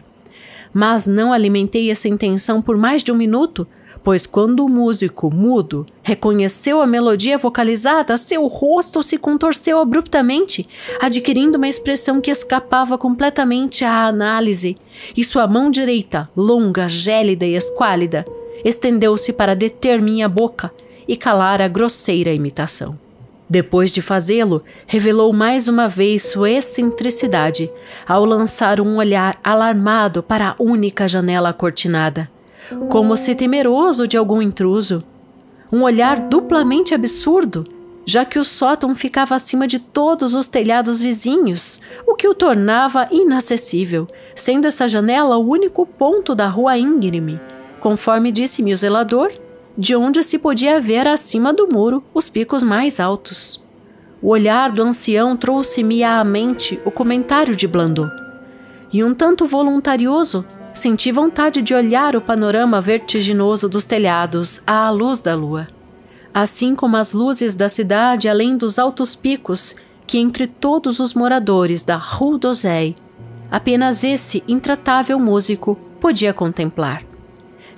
Mas 0.74 1.08
não 1.08 1.34
alimentei 1.34 1.90
essa 1.90 2.08
intenção 2.08 2.62
por 2.62 2.78
mais 2.78 3.02
de 3.02 3.12
um 3.12 3.16
minuto, 3.16 3.68
pois 4.04 4.28
quando 4.28 4.64
o 4.64 4.70
músico, 4.70 5.34
mudo, 5.34 5.84
reconheceu 6.04 6.80
a 6.80 6.86
melodia 6.86 7.40
vocalizada, 7.40 8.16
seu 8.18 8.46
rosto 8.46 9.02
se 9.02 9.18
contorceu 9.18 9.80
abruptamente, 9.80 10.68
adquirindo 11.02 11.58
uma 11.58 11.68
expressão 11.68 12.22
que 12.22 12.30
escapava 12.30 13.00
completamente 13.00 13.84
à 13.84 14.06
análise, 14.06 14.78
e 15.18 15.24
sua 15.24 15.48
mão 15.48 15.72
direita, 15.72 16.30
longa, 16.38 16.88
gélida 16.88 17.46
e 17.46 17.56
esquálida, 17.56 18.24
estendeu-se 18.64 19.34
para 19.34 19.56
deter 19.56 20.00
minha 20.00 20.30
boca 20.30 20.72
e 21.08 21.16
calar 21.16 21.62
a 21.62 21.68
grosseira 21.68 22.34
imitação. 22.34 22.98
Depois 23.48 23.92
de 23.92 24.02
fazê-lo, 24.02 24.64
revelou 24.88 25.32
mais 25.32 25.68
uma 25.68 25.88
vez 25.88 26.24
sua 26.24 26.50
excentricidade 26.50 27.70
ao 28.08 28.26
lançar 28.26 28.82
um 28.82 28.98
olhar 28.98 29.40
alarmado 29.44 30.24
para 30.24 30.50
a 30.50 30.56
única 30.58 31.08
janela 31.08 31.54
cortinada, 31.54 32.30
como 32.90 33.16
se 33.16 33.36
temeroso 33.36 34.08
de 34.08 34.18
algum 34.18 34.42
intruso. 34.42 35.04
Um 35.72 35.84
olhar 35.84 36.20
duplamente 36.22 36.96
absurdo, 36.96 37.68
já 38.04 38.26
que 38.26 38.40
o 38.40 38.44
sótão 38.44 38.96
ficava 38.96 39.36
acima 39.36 39.68
de 39.68 39.78
todos 39.78 40.34
os 40.34 40.48
telhados 40.48 41.00
vizinhos, 41.00 41.82
o 42.08 42.16
que 42.16 42.28
o 42.28 42.34
tornava 42.34 43.08
inacessível, 43.12 44.08
sendo 44.36 44.68
essa 44.68 44.88
janela 44.88 45.38
o 45.38 45.48
único 45.48 45.86
ponto 45.86 46.34
da 46.34 46.48
rua 46.48 46.78
íngreme, 46.78 47.40
conforme 47.80 48.32
disse-me 48.32 48.74
o 48.74 48.76
zelador 48.76 49.32
de 49.78 49.96
onde 49.96 50.24
se 50.24 50.40
podia 50.40 50.80
ver 50.80 51.08
acima 51.08 51.54
do 51.54 51.68
muro 51.68 52.04
os 52.14 52.30
picos 52.30 52.64
mais 52.64 53.00
altos. 53.00 53.64
O 54.22 54.30
olhar 54.30 54.72
do 54.72 54.82
ancião 54.82 55.36
trouxe-me 55.36 56.04
à 56.04 56.24
mente 56.24 56.80
o 56.86 56.92
comentário 56.92 57.56
de 57.56 57.68
Blandot. 57.68 58.12
E 58.92 59.04
um 59.04 59.14
tanto 59.14 59.46
voluntarioso, 59.46 60.46
senti 60.74 61.12
vontade 61.12 61.62
de 61.62 61.74
olhar 61.74 62.16
o 62.16 62.22
panorama 62.22 62.82
vertiginoso 62.82 63.68
dos 63.68 63.84
telhados 63.86 64.62
à 64.66 64.90
luz 64.90 65.20
da 65.20 65.36
lua. 65.36 65.68
Assim 66.34 66.76
como 66.76 66.98
as 66.98 67.14
luzes 67.14 67.54
da 67.54 67.70
cidade 67.70 68.28
além 68.30 68.58
dos 68.58 68.80
altos 68.80 69.16
picos 69.16 69.76
que 70.08 70.18
entre 70.18 70.48
todos 70.48 71.00
os 71.00 71.14
moradores 71.14 71.84
da 71.84 71.98
Rue 71.98 72.40
d'Oseille, 72.40 72.96
apenas 73.52 74.04
esse 74.04 74.44
intratável 74.48 75.20
músico 75.20 75.78
podia 76.00 76.34
contemplar. 76.34 77.04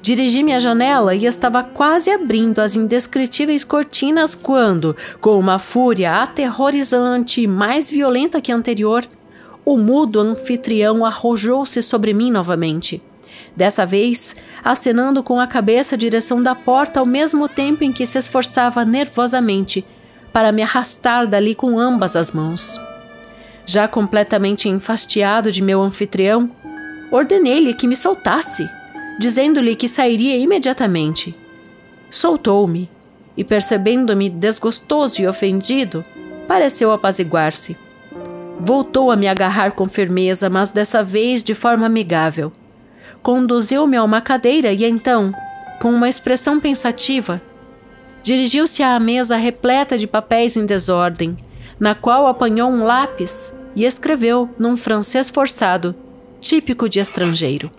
Dirigi-me 0.08 0.54
à 0.54 0.60
janela 0.60 1.14
e 1.14 1.26
estava 1.26 1.62
quase 1.62 2.10
abrindo 2.10 2.60
as 2.60 2.78
indescritíveis 2.78 3.66
cortinas 3.66 4.36
quando, 4.36 4.96
com 5.20 5.38
uma 5.38 5.60
fúria 5.60 6.24
aterrorizante 6.24 7.42
e 7.42 7.46
mais 7.46 7.90
violenta 7.90 8.40
que 8.40 8.50
a 8.50 8.56
anterior, 8.56 9.06
o 9.66 9.76
mudo 9.76 10.22
anfitrião 10.22 11.04
arrojou-se 11.04 11.82
sobre 11.82 12.14
mim 12.14 12.32
novamente. 12.32 13.02
Dessa 13.54 13.86
vez, 13.86 14.34
acenando 14.64 15.22
com 15.22 15.42
a 15.42 15.46
cabeça 15.46 15.96
a 15.96 15.98
direção 15.98 16.42
da 16.42 16.56
porta 16.56 17.02
ao 17.02 17.06
mesmo 17.06 17.50
tempo 17.50 17.84
em 17.84 17.92
que 17.92 18.06
se 18.06 18.18
esforçava 18.18 18.86
nervosamente 18.86 19.84
para 20.32 20.54
me 20.54 20.64
arrastar 20.64 21.28
dali 21.28 21.54
com 21.54 21.78
ambas 21.78 22.16
as 22.16 22.32
mãos. 22.32 22.80
Já 23.66 23.90
completamente 23.90 24.70
enfastiado 24.70 25.52
de 25.52 25.62
meu 25.62 25.82
anfitrião, 25.82 26.48
ordenei-lhe 27.12 27.74
que 27.74 27.90
me 27.90 27.96
soltasse 27.98 28.77
dizendo-lhe 29.18 29.76
que 29.76 29.88
sairia 29.88 30.38
imediatamente. 30.38 31.36
Soltou-me 32.10 32.90
e, 33.36 33.44
percebendo-me 33.44 34.30
desgostoso 34.30 35.22
e 35.22 35.28
ofendido, 35.28 36.04
pareceu 36.48 36.92
apaziguar-se. 36.92 37.78
Voltou 38.60 39.12
a 39.12 39.16
me 39.16 39.28
agarrar 39.28 39.72
com 39.72 39.88
firmeza, 39.88 40.50
mas 40.50 40.72
dessa 40.72 41.04
vez 41.04 41.44
de 41.44 41.54
forma 41.54 41.86
amigável. 41.86 42.52
Conduziu-me 43.22 43.98
a 43.98 44.04
uma 44.04 44.22
cadeira 44.22 44.72
e 44.72 44.84
então, 44.84 45.32
com 45.82 45.90
uma 45.90 46.10
expressão 46.10 46.60
pensativa, 46.60 47.42
dirigiu-se 48.24 48.82
à 48.82 49.00
mesa 49.00 49.36
repleta 49.36 49.98
de 49.98 50.08
papéis 50.08 50.58
em 50.58 50.66
desordem, 50.66 51.38
na 51.80 51.94
qual 51.94 52.26
apanhou 52.26 52.70
um 52.70 52.84
lápis 52.84 53.54
e 53.76 53.86
escreveu 53.86 54.50
num 54.58 54.76
francês 54.76 55.30
forçado, 55.30 55.96
típico 56.42 56.90
de 56.90 57.00
estrangeiro. 57.00 57.70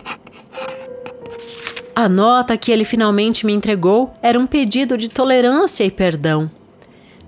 A 1.99 2.07
nota 2.07 2.55
que 2.55 2.71
ele 2.71 2.85
finalmente 2.85 3.45
me 3.45 3.51
entregou 3.51 4.13
era 4.21 4.39
um 4.39 4.47
pedido 4.47 4.97
de 4.97 5.09
tolerância 5.09 5.83
e 5.83 5.91
perdão. 5.91 6.49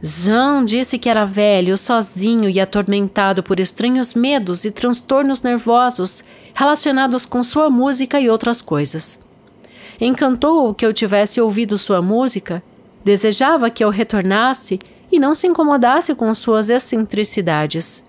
Jean 0.01 0.63
disse 0.63 0.97
que 0.97 1.09
era 1.09 1.25
velho, 1.25 1.77
sozinho 1.77 2.49
e 2.49 2.57
atormentado 2.57 3.43
por 3.43 3.59
estranhos 3.59 4.13
medos 4.13 4.63
e 4.63 4.71
transtornos 4.71 5.41
nervosos 5.41 6.23
relacionados 6.53 7.25
com 7.25 7.43
sua 7.43 7.69
música 7.69 8.17
e 8.21 8.29
outras 8.29 8.61
coisas. 8.61 9.27
Encantou-o 9.99 10.73
que 10.73 10.85
eu 10.85 10.93
tivesse 10.93 11.41
ouvido 11.41 11.77
sua 11.77 12.01
música, 12.01 12.63
desejava 13.03 13.69
que 13.69 13.83
eu 13.83 13.89
retornasse 13.89 14.79
e 15.11 15.19
não 15.19 15.33
se 15.33 15.47
incomodasse 15.47 16.15
com 16.15 16.33
suas 16.33 16.69
excentricidades. 16.69 18.05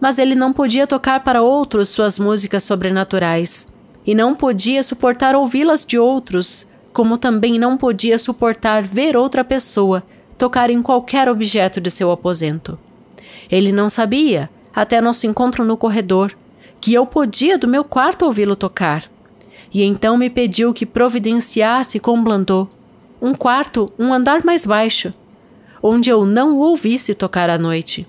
Mas 0.00 0.18
ele 0.18 0.34
não 0.34 0.50
podia 0.50 0.86
tocar 0.86 1.22
para 1.22 1.42
outros 1.42 1.90
suas 1.90 2.18
músicas 2.18 2.62
sobrenaturais 2.62 3.73
e 4.06 4.14
não 4.14 4.34
podia 4.34 4.82
suportar 4.82 5.34
ouvi-las 5.34 5.84
de 5.84 5.98
outros, 5.98 6.66
como 6.92 7.18
também 7.18 7.58
não 7.58 7.76
podia 7.76 8.18
suportar 8.18 8.82
ver 8.82 9.16
outra 9.16 9.44
pessoa 9.44 10.02
tocar 10.36 10.70
em 10.70 10.82
qualquer 10.82 11.28
objeto 11.28 11.80
de 11.80 11.90
seu 11.90 12.10
aposento. 12.10 12.78
Ele 13.50 13.72
não 13.72 13.88
sabia, 13.88 14.50
até 14.74 15.00
nosso 15.00 15.26
encontro 15.26 15.64
no 15.64 15.76
corredor, 15.76 16.32
que 16.80 16.92
eu 16.92 17.06
podia 17.06 17.56
do 17.56 17.68
meu 17.68 17.84
quarto 17.84 18.24
ouvi-lo 18.24 18.56
tocar. 18.56 19.04
E 19.72 19.82
então 19.82 20.16
me 20.16 20.28
pediu 20.28 20.74
que 20.74 20.84
providenciasse 20.84 21.98
com 21.98 22.22
Blandot 22.22 22.68
um 23.24 23.32
quarto, 23.32 23.90
um 23.98 24.12
andar 24.12 24.44
mais 24.44 24.66
baixo, 24.66 25.14
onde 25.82 26.10
eu 26.10 26.26
não 26.26 26.56
o 26.56 26.58
ouvisse 26.58 27.14
tocar 27.14 27.48
à 27.48 27.56
noite. 27.56 28.06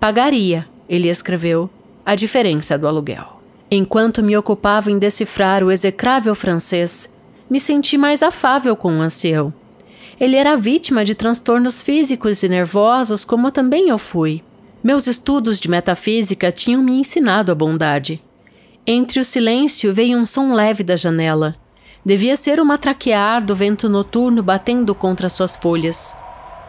Pagaria, 0.00 0.66
ele 0.88 1.08
escreveu, 1.08 1.70
a 2.04 2.16
diferença 2.16 2.76
do 2.76 2.88
aluguel. 2.88 3.39
Enquanto 3.72 4.20
me 4.20 4.36
ocupava 4.36 4.90
em 4.90 4.98
decifrar 4.98 5.62
o 5.62 5.70
execrável 5.70 6.34
francês, 6.34 7.08
me 7.48 7.60
senti 7.60 7.96
mais 7.96 8.20
afável 8.20 8.74
com 8.74 8.98
o 8.98 9.00
ancião. 9.00 9.54
Ele 10.18 10.34
era 10.34 10.56
vítima 10.56 11.04
de 11.04 11.14
transtornos 11.14 11.80
físicos 11.80 12.42
e 12.42 12.48
nervosos, 12.48 13.24
como 13.24 13.52
também 13.52 13.88
eu 13.88 13.96
fui. 13.96 14.42
Meus 14.82 15.06
estudos 15.06 15.60
de 15.60 15.70
metafísica 15.70 16.50
tinham 16.50 16.82
me 16.82 16.98
ensinado 16.98 17.52
a 17.52 17.54
bondade. 17.54 18.20
Entre 18.84 19.20
o 19.20 19.24
silêncio 19.24 19.94
veio 19.94 20.18
um 20.18 20.24
som 20.24 20.52
leve 20.52 20.82
da 20.82 20.96
janela. 20.96 21.54
Devia 22.04 22.34
ser 22.34 22.58
o 22.58 22.66
matraquear 22.66 23.44
do 23.44 23.54
vento 23.54 23.88
noturno 23.88 24.42
batendo 24.42 24.96
contra 24.96 25.28
suas 25.28 25.54
folhas. 25.54 26.16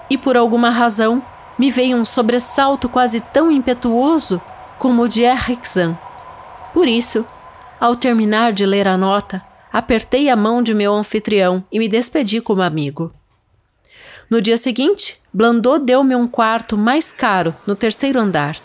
E 0.08 0.20
por 0.20 0.38
alguma 0.38 0.70
razão, 0.70 1.24
me 1.58 1.72
veio 1.72 1.98
um 1.98 2.06
sobressalto 2.06 2.88
quase 2.88 3.22
tão 3.22 3.50
impetuoso 3.50 4.40
como 4.78 5.02
o 5.04 5.08
de 5.08 5.24
Erikson 5.24 5.98
por 6.74 6.88
isso, 6.88 7.26
ao 7.80 7.96
terminar 7.96 8.54
de 8.54 8.66
ler 8.66 8.88
a 8.88 8.98
nota, 8.98 9.42
apertei 9.72 10.30
a 10.30 10.36
mão 10.36 10.62
de 10.62 10.74
meu 10.74 10.94
anfitrião 10.94 11.64
e 11.72 11.80
me 11.80 11.88
despedi 11.88 12.42
como 12.42 12.62
amigo. 12.62 13.12
No 14.30 14.42
dia 14.42 14.56
seguinte, 14.56 15.18
Blandot 15.34 15.84
deu-me 15.84 16.16
um 16.16 16.28
quarto 16.28 16.78
mais 16.78 17.12
caro 17.12 17.56
no 17.68 17.76
terceiro 17.76 18.20
andar, 18.20 18.58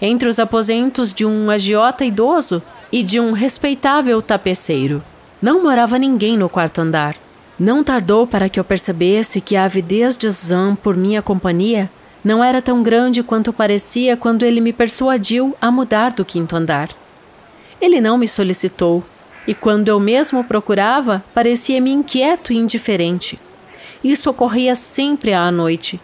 entre 0.00 0.28
os 0.28 0.38
aposentos 0.38 1.14
de 1.14 1.24
um 1.24 1.50
agiota 1.50 2.04
idoso 2.04 2.62
e 2.90 3.02
de 3.02 3.20
um 3.20 3.32
respeitável 3.32 4.20
tapeceiro. 4.20 5.02
Não 5.40 5.62
morava 5.62 5.98
ninguém 5.98 6.36
no 6.36 6.48
quarto 6.48 6.80
andar. 6.80 7.16
Não 7.58 7.84
tardou 7.84 8.26
para 8.26 8.48
que 8.48 8.58
eu 8.58 8.64
percebesse 8.64 9.40
que 9.40 9.54
a 9.54 9.64
avidez 9.64 10.16
de 10.16 10.28
Zan 10.28 10.74
por 10.74 10.96
minha 10.96 11.22
companhia 11.22 11.88
não 12.24 12.42
era 12.42 12.62
tão 12.62 12.82
grande 12.82 13.22
quanto 13.22 13.52
parecia 13.52 14.16
quando 14.16 14.44
ele 14.44 14.60
me 14.60 14.72
persuadiu 14.72 15.54
a 15.60 15.70
mudar 15.70 16.12
do 16.12 16.24
quinto 16.24 16.56
andar. 16.56 16.88
Ele 17.84 18.00
não 18.00 18.16
me 18.16 18.26
solicitou, 18.26 19.04
e 19.46 19.52
quando 19.52 19.88
eu 19.88 20.00
mesmo 20.00 20.42
procurava, 20.42 21.22
parecia-me 21.34 21.92
inquieto 21.92 22.50
e 22.50 22.56
indiferente. 22.56 23.38
Isso 24.02 24.30
ocorria 24.30 24.74
sempre 24.74 25.34
à 25.34 25.52
noite. 25.52 26.00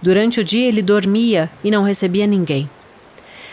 Durante 0.00 0.38
o 0.38 0.44
dia 0.44 0.68
ele 0.68 0.80
dormia 0.80 1.50
e 1.64 1.72
não 1.72 1.82
recebia 1.82 2.24
ninguém. 2.24 2.70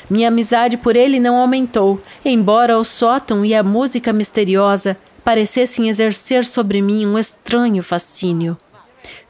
Minha 0.07 0.27
amizade 0.27 0.77
por 0.77 0.95
ele 0.95 1.19
não 1.19 1.37
aumentou, 1.37 1.99
embora 2.23 2.77
o 2.77 2.83
sótão 2.83 3.43
e 3.43 3.55
a 3.55 3.63
música 3.63 4.13
misteriosa 4.13 4.95
parecessem 5.23 5.89
exercer 5.89 6.45
sobre 6.45 6.83
mim 6.83 7.07
um 7.07 7.17
estranho 7.17 7.81
fascínio. 7.81 8.55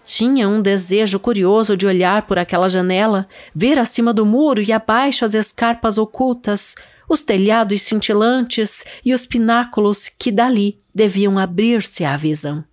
Tinha 0.04 0.50
um 0.50 0.62
desejo 0.62 1.20
curioso 1.20 1.78
de 1.78 1.86
olhar 1.86 2.24
por 2.24 2.38
aquela 2.38 2.68
janela, 2.68 3.30
ver 3.56 3.80
acima 3.80 4.14
do 4.14 4.26
muro 4.26 4.62
e 4.62 4.74
abaixo 4.74 5.24
as 5.24 5.36
escarpas 5.36 5.98
ocultas, 5.98 6.76
os 7.12 7.24
telhados 7.24 7.82
cintilantes 7.82 8.86
e 9.04 9.14
os 9.14 9.26
pináculos 9.26 10.08
que 10.08 10.32
dali 10.32 10.80
deviam 10.96 11.38
abrir-se 11.38 12.06
à 12.06 12.16
visão. 12.16 12.64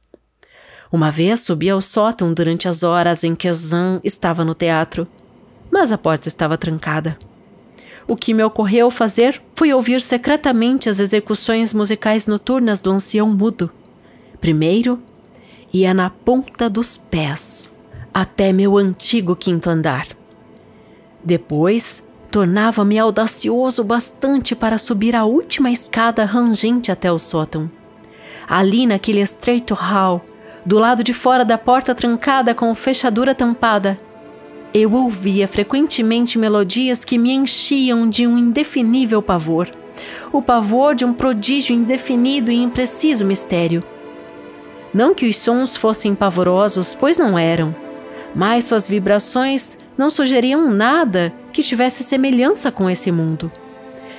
Uma 0.92 1.11
vez 1.11 1.40
subi 1.40 1.68
ao 1.68 1.83
sótão 1.83 2.33
durante 2.33 2.68
as 2.68 2.85
horas 2.85 3.25
em 3.25 3.35
que 3.35 3.52
Zan 3.52 4.00
estava 4.04 4.45
no 4.45 4.54
teatro, 4.54 5.09
mas 5.73 5.90
a 5.90 5.99
porta 5.99 6.28
estava 6.28 6.57
trancada. 6.57 7.18
O 8.07 8.14
que 8.14 8.33
me 8.33 8.45
ocorreu 8.45 8.92
fazer 8.92 9.42
foi 9.57 9.75
ouvir 9.75 10.00
secretamente 10.00 10.88
as 10.88 11.00
execuções 11.00 11.75
musicais 11.75 12.28
noturnas 12.28 12.80
do 12.80 12.92
ancião 12.92 13.28
mudo. 13.28 13.68
Primeiro, 14.40 15.02
ia 15.75 15.92
na 15.92 16.11
ponta 16.11 16.71
dos 16.71 16.97
pés, 16.97 17.73
até 18.14 18.52
meu 18.52 18.78
antigo 18.78 19.35
quinto 19.35 19.68
andar. 19.68 20.07
Depois, 21.25 22.08
Tornava-me 22.30 22.99
audacioso 22.99 23.82
bastante 23.82 24.54
para 24.54 24.76
subir 24.76 25.16
a 25.16 25.25
última 25.25 25.70
escada 25.70 26.25
rangente 26.25 26.92
até 26.92 27.11
o 27.11 27.18
sótão. 27.18 27.70
Ali 28.47 28.87
naquele 28.87 29.20
estreito 29.20 29.73
hall, 29.75 30.25
do 30.64 30.78
lado 30.78 31.02
de 31.02 31.14
fora 31.14 31.44
da 31.44 31.56
porta 31.56 31.94
trancada 31.94 32.54
com 32.54 32.75
fechadura 32.75 33.35
tampada, 33.35 33.99
eu 34.75 34.92
ouvia 34.92 35.49
frequentemente 35.49 36.38
melodias 36.38 37.04
que 37.04 37.16
me 37.16 37.32
enchiam 37.32 38.08
de 38.08 38.26
um 38.26 38.37
indefinível 38.37 39.23
pavor. 39.23 39.70
O 40.30 40.42
pavor 40.42 40.94
de 40.94 41.06
um 41.06 41.14
prodígio 41.14 41.75
indefinido 41.75 42.52
e 42.52 42.56
impreciso 42.56 43.25
mistério. 43.25 43.82
Não 44.92 45.14
que 45.14 45.26
os 45.26 45.37
sons 45.37 45.76
fossem 45.76 46.14
pavorosos, 46.14 46.94
pois 46.94 47.16
não 47.16 47.38
eram, 47.38 47.75
mas 48.35 48.66
suas 48.66 48.87
vibrações 48.87 49.78
não 49.97 50.11
sugeriam 50.11 50.70
nada 50.70 51.32
que 51.59 51.62
tivesse 51.65 52.05
semelhança 52.05 52.71
com 52.71 52.88
esse 52.88 53.11
mundo. 53.11 53.50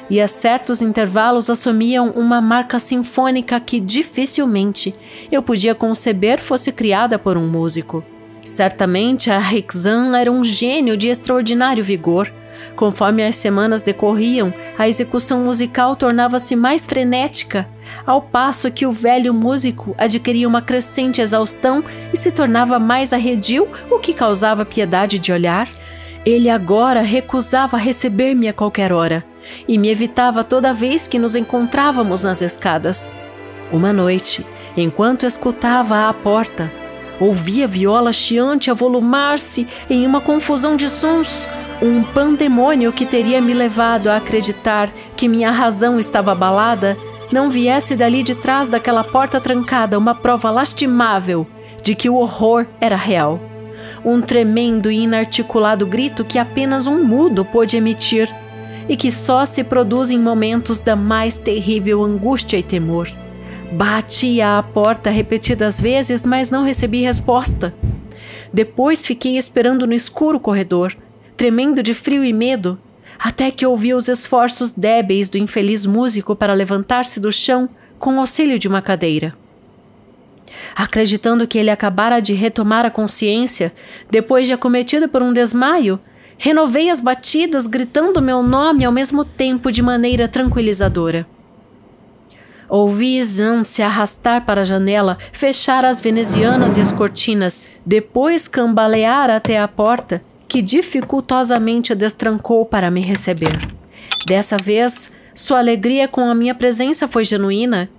E 0.10 0.20
a 0.20 0.28
certos 0.28 0.82
intervalos 0.82 1.50
assumiam 1.50 2.10
uma 2.10 2.42
marca 2.42 2.78
sinfônica 2.78 3.58
que 3.62 3.80
dificilmente 3.80 4.94
eu 5.32 5.42
podia 5.42 5.74
conceber 5.74 6.42
fosse 6.42 6.70
criada 6.70 7.18
por 7.18 7.38
um 7.38 7.48
músico. 7.48 8.04
Certamente 8.44 9.32
a 9.32 9.40
Rixan 9.40 10.18
era 10.18 10.30
um 10.30 10.44
gênio 10.44 10.98
de 10.98 11.08
extraordinário 11.08 11.82
vigor. 11.82 12.30
Conforme 12.76 13.24
as 13.24 13.38
semanas 13.38 13.84
decorriam, 13.84 14.54
a 14.78 14.90
execução 14.90 15.40
musical 15.40 15.96
tornava-se 15.96 16.58
mais 16.58 16.86
frenética, 16.86 17.70
ao 18.06 18.22
passo 18.22 18.70
que 18.70 18.86
o 18.86 18.92
velho 18.92 19.34
músico 19.34 19.96
adquiria 19.98 20.46
uma 20.46 20.62
crescente 20.62 21.22
exaustão 21.22 21.86
e 22.14 22.18
se 22.18 22.32
tornava 22.32 22.80
mais 22.80 23.14
arredio, 23.14 23.66
o 23.90 23.98
que 23.98 24.14
causava 24.14 24.66
piedade 24.66 25.18
de 25.18 25.32
olhar. 25.32 25.70
Ele 26.30 26.48
agora 26.48 27.02
recusava 27.02 27.76
receber-me 27.76 28.48
a 28.48 28.54
qualquer 28.54 28.94
hora 28.94 29.26
e 29.68 29.80
me 29.80 29.90
evitava 29.90 30.44
toda 30.44 30.76
vez 30.76 31.08
que 31.08 31.18
nos 31.18 31.36
encontrávamos 31.36 32.22
nas 32.22 32.44
escadas. 32.44 33.18
Uma 33.72 33.92
noite, 33.92 34.46
enquanto 34.78 35.26
escutava 35.26 36.08
à 36.08 36.14
porta, 36.14 36.72
Ouvi 37.20 37.64
a 37.64 37.68
viola 37.68 38.14
chiante 38.14 38.70
avolumar-se 38.72 39.68
em 39.90 40.06
uma 40.06 40.22
confusão 40.22 40.78
de 40.78 40.88
sons, 40.88 41.50
um 41.82 42.02
pandemônio 42.02 42.94
que 42.94 43.08
teria 43.08 43.42
me 43.42 43.54
levado 43.54 44.08
a 44.08 44.18
acreditar 44.18 44.90
que 45.18 45.28
minha 45.28 45.52
razão 45.52 46.00
estava 46.00 46.32
abalada, 46.32 46.96
não 47.30 47.50
viesse 47.50 47.96
dali 47.96 48.24
de 48.24 48.36
trás 48.36 48.70
daquela 48.70 49.04
porta 49.04 49.42
trancada 49.42 49.98
uma 49.98 50.16
prova 50.16 50.50
lastimável 50.50 51.46
de 51.84 51.94
que 51.96 52.08
o 52.08 52.16
horror 52.16 52.66
era 52.80 52.96
real. 52.96 53.49
Um 54.04 54.22
tremendo 54.22 54.90
e 54.90 55.04
inarticulado 55.04 55.86
grito 55.86 56.24
que 56.24 56.38
apenas 56.38 56.88
um 56.88 57.04
mudo 57.04 57.44
pôde 57.44 57.78
emitir 57.78 58.34
e 58.88 58.96
que 58.96 59.12
só 59.12 59.46
se 59.46 59.64
produz 59.64 60.10
em 60.10 60.20
momentos 60.20 60.80
da 60.80 60.96
mais 60.96 61.38
terrível 61.38 62.04
angústia 62.04 62.58
e 62.58 62.64
temor. 62.64 63.10
Bati 63.72 64.42
à 64.42 64.64
porta 64.64 65.12
repetidas 65.12 65.80
vezes, 65.80 66.26
mas 66.26 66.50
não 66.50 66.64
recebi 66.64 67.02
resposta. 67.02 67.74
Depois 68.52 69.06
fiquei 69.06 69.38
esperando 69.38 69.86
no 69.86 69.94
escuro 69.94 70.40
corredor, 70.40 70.96
tremendo 71.38 71.84
de 71.84 71.94
frio 71.94 72.24
e 72.26 72.34
medo, 72.34 72.80
até 73.20 73.52
que 73.52 73.66
ouvi 73.66 73.94
os 73.94 74.08
esforços 74.08 74.72
débeis 74.72 75.30
do 75.30 75.38
infeliz 75.38 75.86
músico 75.86 76.36
para 76.36 76.54
levantar-se 76.54 77.20
do 77.20 77.32
chão 77.32 77.70
com 78.00 78.16
o 78.16 78.20
auxílio 78.20 78.58
de 78.58 78.68
uma 78.68 78.82
cadeira. 78.82 79.36
Acreditando 80.76 81.48
que 81.48 81.58
ele 81.58 81.70
acabara 81.70 82.20
de 82.20 82.34
retomar 82.34 82.86
a 82.86 82.92
consciência, 82.92 83.74
depois 84.10 84.48
de 84.48 84.54
acometido 84.54 85.10
por 85.10 85.22
um 85.22 85.34
desmaio, 85.34 86.00
renovei 86.38 86.90
as 86.90 87.02
batidas, 87.02 87.68
gritando 87.68 88.22
meu 88.22 88.42
nome 88.42 88.86
ao 88.86 88.92
mesmo 88.92 89.26
tempo 89.26 89.72
de 89.72 89.82
maneira 89.82 90.28
tranquilizadora. 90.28 91.28
Ouvi 92.70 93.22
Zan 93.24 93.64
se 93.64 93.82
arrastar 93.82 94.46
para 94.46 94.62
a 94.62 94.64
janela, 94.64 95.18
fechar 95.32 95.84
as 95.84 96.00
venezianas 96.00 96.78
e 96.78 96.82
as 96.82 96.92
cortinas, 96.92 97.68
depois 97.84 98.48
cambalear 98.48 99.30
até 99.30 99.60
a 99.60 99.68
porta, 99.68 100.22
que 100.48 100.62
dificultosamente 100.62 101.96
destrancou 101.96 102.66
para 102.66 102.92
me 102.92 103.02
receber. 103.02 103.58
Dessa 104.28 104.56
vez, 104.56 105.12
sua 105.34 105.60
alegria 105.60 106.08
com 106.08 106.30
a 106.30 106.36
minha 106.36 106.54
presença 106.54 107.08
foi 107.08 107.26
genuína, 107.26 107.90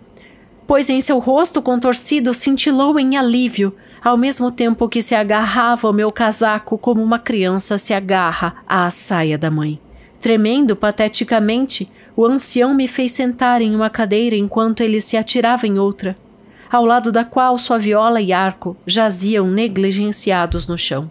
pois 0.71 0.89
em 0.89 1.01
seu 1.01 1.19
rosto 1.19 1.61
contorcido 1.61 2.33
cintilou 2.33 2.97
em 2.97 3.17
alívio, 3.17 3.75
ao 4.01 4.17
mesmo 4.17 4.53
tempo 4.53 4.89
que 4.89 5.03
se 5.03 5.17
agarrava 5.17 5.89
ao 5.89 5.93
meu 5.93 6.13
casaco 6.13 6.79
como 6.79 7.03
uma 7.03 7.19
criança 7.19 7.77
se 7.77 7.93
agarra 7.93 8.55
à 8.69 8.89
saia 8.89 9.37
da 9.37 9.51
mãe. 9.51 9.81
Tremendo 10.21 10.77
pateticamente, 10.77 11.91
o 12.15 12.25
ancião 12.25 12.73
me 12.73 12.87
fez 12.87 13.11
sentar 13.11 13.61
em 13.61 13.75
uma 13.75 13.91
cadeira 13.91 14.37
enquanto 14.37 14.81
ele 14.81 15.01
se 15.01 15.17
atirava 15.17 15.67
em 15.67 15.77
outra, 15.77 16.17
ao 16.71 16.85
lado 16.85 17.11
da 17.11 17.25
qual 17.25 17.59
sua 17.59 17.77
viola 17.77 18.21
e 18.21 18.33
arco 18.33 18.77
jaziam 18.87 19.49
negligenciados 19.51 20.69
no 20.69 20.79
chão. 20.79 21.11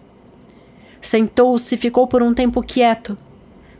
Sentou-se 1.02 1.74
e 1.74 1.78
ficou 1.78 2.06
por 2.06 2.22
um 2.22 2.32
tempo 2.32 2.62
quieto, 2.62 3.14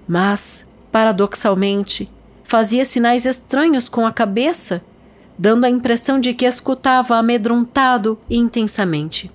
mas, 0.07 0.63
paradoxalmente, 0.93 2.07
fazia 2.45 2.85
sinais 2.85 3.25
estranhos 3.25 3.89
com 3.89 4.07
a 4.07 4.13
cabeça, 4.13 4.83
dando 5.41 5.65
a 5.65 5.71
impressão 5.71 6.21
de 6.21 6.35
que 6.35 6.45
escutava 6.45 7.17
amedrontado 7.17 8.19
e 8.29 8.37
intensamente. 8.37 9.31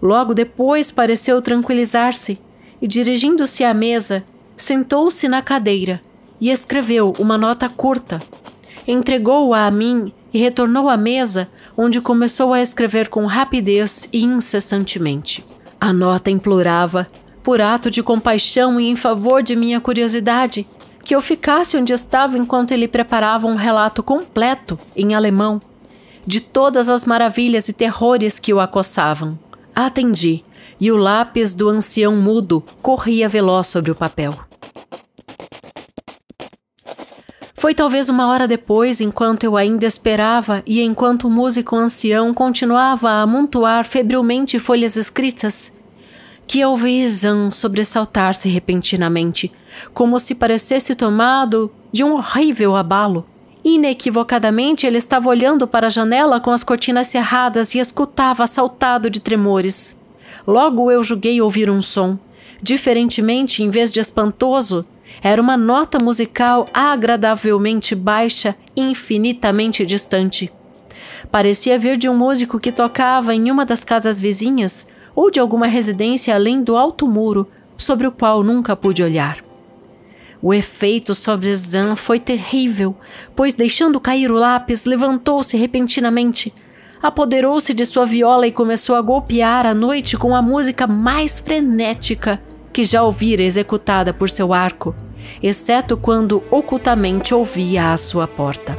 Logo 0.00 0.32
depois 0.32 0.90
pareceu 0.90 1.42
tranquilizar-se 1.42 2.40
e, 2.80 2.88
dirigindo-se 2.88 3.62
à 3.62 3.74
mesa, 3.74 4.24
sentou-se 4.56 5.28
na 5.28 5.42
cadeira 5.42 6.00
e 6.40 6.48
escreveu 6.48 7.12
uma 7.18 7.36
nota 7.36 7.68
curta. 7.68 8.22
Entregou-a 8.88 9.66
a 9.66 9.70
mim 9.70 10.10
e 10.32 10.38
retornou 10.38 10.88
à 10.88 10.96
mesa, 10.96 11.50
onde 11.76 12.00
começou 12.00 12.54
a 12.54 12.62
escrever 12.62 13.10
com 13.10 13.26
rapidez 13.26 14.08
e 14.10 14.24
incessantemente. 14.24 15.44
A 15.78 15.92
nota 15.92 16.30
implorava, 16.30 17.06
por 17.42 17.60
ato 17.60 17.90
de 17.90 18.02
compaixão 18.02 18.80
e 18.80 18.88
em 18.88 18.96
favor 18.96 19.42
de 19.42 19.54
minha 19.54 19.82
curiosidade, 19.82 20.66
que 21.04 21.14
eu 21.14 21.20
ficasse 21.20 21.76
onde 21.76 21.92
estava 21.92 22.38
enquanto 22.38 22.72
ele 22.72 22.88
preparava 22.88 23.46
um 23.46 23.56
relato 23.56 24.02
completo, 24.02 24.78
em 24.96 25.14
alemão, 25.14 25.60
de 26.26 26.40
todas 26.40 26.88
as 26.88 27.04
maravilhas 27.04 27.68
e 27.68 27.72
terrores 27.72 28.38
que 28.38 28.52
o 28.52 28.60
acossavam. 28.60 29.38
Atendi, 29.74 30.44
e 30.80 30.90
o 30.90 30.96
lápis 30.96 31.54
do 31.54 31.68
ancião 31.68 32.16
mudo 32.16 32.62
corria 32.80 33.28
veloz 33.28 33.66
sobre 33.66 33.90
o 33.90 33.94
papel. 33.94 34.34
Foi 37.60 37.74
talvez 37.74 38.08
uma 38.08 38.26
hora 38.28 38.48
depois, 38.48 39.02
enquanto 39.02 39.44
eu 39.44 39.54
ainda 39.54 39.86
esperava 39.86 40.62
e 40.66 40.80
enquanto 40.80 41.24
o 41.24 41.30
músico 41.30 41.76
ancião 41.76 42.32
continuava 42.32 43.10
a 43.10 43.20
amontoar 43.20 43.84
febrilmente 43.84 44.58
folhas 44.58 44.96
escritas, 44.96 45.70
que 46.50 46.64
ouvi 46.64 47.06
Zan 47.06 47.48
sobressaltar-se 47.48 48.48
repentinamente, 48.48 49.52
como 49.94 50.18
se 50.18 50.34
parecesse 50.34 50.96
tomado 50.96 51.70
de 51.92 52.02
um 52.02 52.14
horrível 52.14 52.74
abalo. 52.74 53.24
Inequivocadamente 53.64 54.84
ele 54.84 54.98
estava 54.98 55.28
olhando 55.28 55.68
para 55.68 55.86
a 55.86 55.90
janela 55.90 56.40
com 56.40 56.50
as 56.50 56.64
cortinas 56.64 57.06
cerradas 57.06 57.72
e 57.76 57.78
escutava 57.78 58.42
assaltado 58.42 59.08
de 59.08 59.20
tremores. 59.20 60.02
Logo 60.44 60.90
eu 60.90 61.04
julguei 61.04 61.40
ouvir 61.40 61.70
um 61.70 61.80
som. 61.80 62.18
Diferentemente, 62.60 63.62
em 63.62 63.70
vez 63.70 63.92
de 63.92 64.00
espantoso, 64.00 64.84
era 65.22 65.40
uma 65.40 65.56
nota 65.56 66.02
musical 66.02 66.66
agradavelmente 66.74 67.94
baixa 67.94 68.56
e 68.74 68.80
infinitamente 68.80 69.86
distante. 69.86 70.50
Parecia 71.30 71.78
vir 71.78 71.96
de 71.96 72.08
um 72.08 72.16
músico 72.16 72.58
que 72.58 72.72
tocava 72.72 73.32
em 73.32 73.52
uma 73.52 73.64
das 73.64 73.84
casas 73.84 74.18
vizinhas 74.18 74.88
ou 75.20 75.30
de 75.30 75.38
alguma 75.38 75.66
residência 75.66 76.34
além 76.34 76.62
do 76.62 76.76
alto 76.76 77.06
muro, 77.06 77.46
sobre 77.76 78.06
o 78.06 78.12
qual 78.12 78.42
nunca 78.42 78.74
pude 78.74 79.02
olhar. 79.02 79.38
O 80.40 80.54
efeito 80.54 81.14
sobre 81.14 81.54
Zan 81.54 81.94
foi 81.96 82.18
terrível, 82.18 82.96
pois, 83.36 83.54
deixando 83.54 84.00
cair 84.00 84.30
o 84.30 84.36
lápis, 84.36 84.86
levantou-se 84.86 85.56
repentinamente, 85.58 86.54
apoderou-se 87.02 87.74
de 87.74 87.84
sua 87.84 88.06
viola 88.06 88.46
e 88.46 88.52
começou 88.52 88.96
a 88.96 89.02
golpear 89.02 89.66
a 89.66 89.74
noite 89.74 90.16
com 90.16 90.34
a 90.34 90.40
música 90.40 90.86
mais 90.86 91.38
frenética 91.38 92.40
que 92.72 92.86
já 92.86 93.02
ouvira 93.02 93.42
executada 93.42 94.14
por 94.14 94.30
seu 94.30 94.54
arco 94.54 94.94
exceto 95.42 95.96
quando 95.96 96.42
ocultamente 96.50 97.34
ouvia 97.34 97.92
à 97.92 97.96
sua 97.96 98.26
porta. 98.26 98.76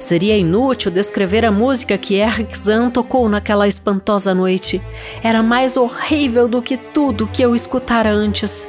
Seria 0.00 0.36
inútil 0.36 0.90
descrever 0.90 1.44
a 1.44 1.52
música 1.52 1.96
que 1.96 2.14
Erikson 2.16 2.90
tocou 2.90 3.28
naquela 3.28 3.68
espantosa 3.68 4.34
noite. 4.34 4.82
Era 5.22 5.42
mais 5.42 5.76
horrível 5.76 6.48
do 6.48 6.60
que 6.60 6.76
tudo 6.76 7.28
que 7.28 7.40
eu 7.40 7.54
escutara 7.54 8.10
antes, 8.10 8.66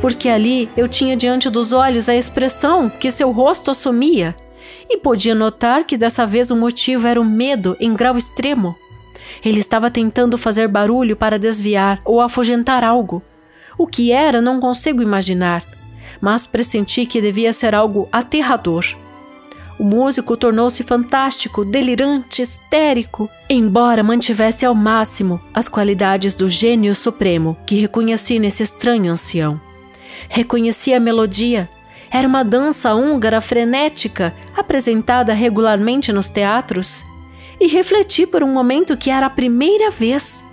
porque 0.00 0.28
ali 0.28 0.68
eu 0.76 0.88
tinha 0.88 1.16
diante 1.16 1.48
dos 1.48 1.72
olhos 1.72 2.08
a 2.08 2.16
expressão 2.16 2.88
que 2.88 3.10
seu 3.10 3.30
rosto 3.30 3.70
assumia 3.70 4.34
e 4.88 4.96
podia 4.96 5.34
notar 5.34 5.84
que 5.84 5.96
dessa 5.96 6.26
vez 6.26 6.50
o 6.50 6.56
motivo 6.56 7.06
era 7.06 7.20
o 7.20 7.24
medo 7.24 7.76
em 7.78 7.94
grau 7.94 8.16
extremo. 8.16 8.74
Ele 9.44 9.60
estava 9.60 9.90
tentando 9.90 10.36
fazer 10.36 10.66
barulho 10.66 11.14
para 11.14 11.38
desviar 11.38 12.00
ou 12.04 12.20
afugentar 12.20 12.82
algo. 12.82 13.22
O 13.78 13.86
que 13.86 14.10
era 14.10 14.40
não 14.40 14.58
consigo 14.58 15.02
imaginar 15.02 15.64
mas 16.20 16.46
pressenti 16.46 17.06
que 17.06 17.20
devia 17.20 17.52
ser 17.52 17.74
algo 17.74 18.08
aterrador. 18.12 18.84
O 19.80 19.82
músico 19.82 20.36
tornou-se 20.36 20.82
fantástico, 20.82 21.64
delirante, 21.64 22.42
histérico, 22.42 23.30
embora 23.48 24.02
mantivesse 24.02 24.66
ao 24.66 24.74
máximo 24.74 25.40
as 25.54 25.70
qualidades 25.70 26.34
do 26.34 26.50
gênio 26.50 26.94
supremo 26.94 27.56
que 27.64 27.76
reconheci 27.76 28.38
nesse 28.38 28.62
estranho 28.62 29.10
ancião. 29.10 29.58
Reconheci 30.28 30.92
a 30.92 31.00
melodia. 31.00 31.66
Era 32.10 32.28
uma 32.28 32.44
dança 32.44 32.94
húngara 32.94 33.40
frenética, 33.40 34.34
apresentada 34.54 35.32
regularmente 35.32 36.12
nos 36.12 36.28
teatros. 36.28 37.02
E 37.58 37.66
refleti 37.66 38.26
por 38.26 38.42
um 38.42 38.52
momento 38.52 38.98
que 38.98 39.08
era 39.08 39.24
a 39.24 39.30
primeira 39.30 39.90
vez 39.90 40.44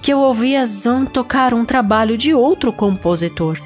que 0.00 0.12
eu 0.12 0.20
ouvia 0.20 0.64
Zan 0.64 1.06
tocar 1.06 1.52
um 1.52 1.64
trabalho 1.64 2.16
de 2.16 2.32
outro 2.32 2.72
compositor. 2.72 3.60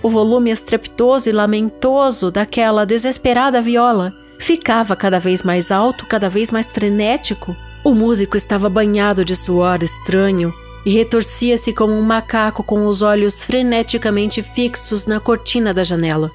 O 0.00 0.08
volume 0.08 0.52
estrepitoso 0.52 1.28
e 1.28 1.32
lamentoso 1.32 2.30
daquela 2.30 2.86
desesperada 2.86 3.60
viola 3.60 4.14
ficava 4.44 4.94
cada 4.94 5.18
vez 5.18 5.42
mais 5.42 5.70
alto, 5.72 6.04
cada 6.04 6.28
vez 6.28 6.50
mais 6.50 6.66
frenético. 6.66 7.56
O 7.82 7.94
músico 7.94 8.36
estava 8.36 8.68
banhado 8.68 9.24
de 9.24 9.34
suor 9.34 9.82
estranho 9.82 10.52
e 10.84 10.90
retorcia-se 10.90 11.72
como 11.72 11.94
um 11.94 12.02
macaco 12.02 12.62
com 12.62 12.86
os 12.86 13.00
olhos 13.00 13.42
freneticamente 13.42 14.42
fixos 14.42 15.06
na 15.06 15.18
cortina 15.18 15.72
da 15.72 15.82
janela. 15.82 16.30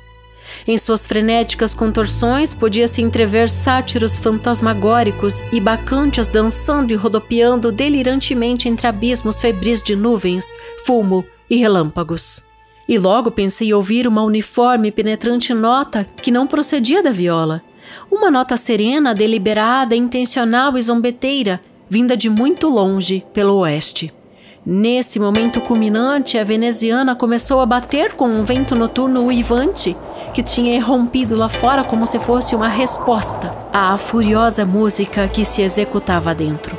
Em 0.68 0.76
suas 0.76 1.06
frenéticas 1.06 1.76
contorções 1.76 2.52
podia-se 2.52 3.00
entrever 3.00 3.48
sátiros 3.48 4.18
fantasmagóricos 4.18 5.42
e 5.54 5.62
bacantes 5.62 6.26
dançando 6.28 6.92
e 6.92 6.96
rodopiando 6.96 7.72
delirantemente 7.72 8.68
entre 8.68 8.88
abismos 8.88 9.40
febris 9.40 9.84
de 9.84 9.96
nuvens, 9.96 10.58
fumo 10.84 11.24
e 11.48 11.58
relâmpagos. 11.58 12.44
E 12.88 12.98
logo 12.98 13.30
pensei 13.30 13.72
ouvir 13.72 14.08
uma 14.08 14.24
uniforme 14.24 14.88
e 14.88 14.92
penetrante 14.92 15.54
nota 15.54 16.08
que 16.20 16.32
não 16.32 16.48
procedia 16.48 17.04
da 17.04 17.12
viola, 17.12 17.62
uma 18.12 18.32
nota 18.32 18.58
serena, 18.58 19.14
deliberada, 19.14 19.96
intencional 19.96 20.78
e 20.78 20.82
zombeteira, 20.82 21.62
vinda 21.90 22.16
de 22.16 22.30
muito 22.30 22.68
longe, 22.70 23.26
pelo 23.34 23.56
oeste. 23.56 24.14
Nesse 24.66 25.20
momento 25.20 25.62
culminante, 25.62 26.38
a 26.38 26.44
veneziana 26.44 27.16
começou 27.16 27.60
a 27.60 27.66
bater 27.66 28.14
com 28.14 28.28
um 28.28 28.44
vento 28.44 28.76
noturno 28.76 29.26
uivante 29.26 29.96
que 30.34 30.44
tinha 30.44 30.76
irrompido 30.76 31.36
lá 31.36 31.50
fora 31.50 31.84
como 31.84 32.06
se 32.06 32.20
fosse 32.20 32.56
uma 32.56 32.68
resposta 32.68 33.54
à 33.74 33.98
furiosa 33.98 34.66
música 34.66 35.28
que 35.28 35.44
se 35.44 35.62
executava 35.62 36.36
dentro. 36.36 36.78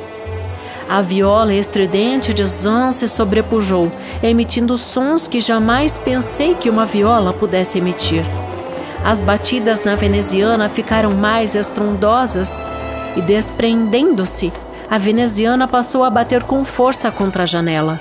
A 0.89 1.01
viola 1.01 1.55
estridente 1.55 2.35
de 2.35 2.45
Zan 2.45 2.91
se 2.93 3.07
sobrepujou, 3.07 3.93
emitindo 4.23 4.77
sons 4.77 5.27
que 5.27 5.41
jamais 5.41 5.97
pensei 5.97 6.55
que 6.55 6.69
uma 6.69 6.85
viola 6.85 7.33
pudesse 7.33 7.79
emitir. 7.79 8.25
As 9.05 9.23
batidas 9.23 9.83
na 9.83 9.97
veneziana 9.97 10.69
ficaram 10.69 11.13
mais 11.13 11.55
estrondosas 11.55 12.65
e, 13.17 13.23
desprendendo-se, 13.23 14.53
a 14.91 14.99
veneziana 14.99 15.67
passou 15.67 16.05
a 16.05 16.11
bater 16.11 16.43
com 16.43 16.65
força 16.65 17.11
contra 17.11 17.45
a 17.45 17.47
janela. 17.47 17.99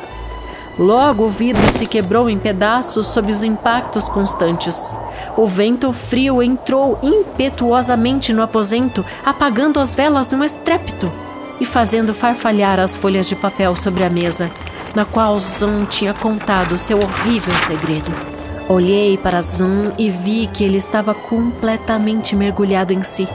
Logo 0.78 1.26
o 1.26 1.30
vidro 1.30 1.68
se 1.70 1.86
quebrou 1.86 2.30
em 2.30 2.38
pedaços 2.38 3.08
sob 3.08 3.32
os 3.32 3.44
impactos 3.44 4.08
constantes. 4.08 4.96
O 5.38 5.46
vento 5.46 5.92
frio 5.92 6.42
entrou 6.42 6.98
impetuosamente 7.02 8.32
no 8.34 8.42
aposento, 8.42 9.06
apagando 9.26 9.80
as 9.80 9.94
velas 9.94 10.32
num 10.32 10.44
estrépito 10.44 11.12
e 11.60 11.66
fazendo 11.66 12.14
farfalhar 12.14 12.80
as 12.80 12.96
folhas 12.96 13.28
de 13.28 13.36
papel 13.36 13.76
sobre 13.76 14.04
a 14.04 14.10
mesa, 14.10 14.50
na 14.96 15.06
qual 15.06 15.38
Zon 15.40 15.86
tinha 15.86 16.14
contado 16.14 16.78
seu 16.78 16.98
horrível 16.98 17.54
segredo. 17.68 18.29
Olhei 18.70 19.18
para 19.18 19.42
Zan 19.42 19.94
e 19.98 20.12
vi 20.12 20.46
que 20.46 20.64
ele 20.64 20.78
estava 20.78 21.16
completamente 21.16 22.36
mergulhado 22.36 22.94
em 22.94 23.02
si. 23.02 23.28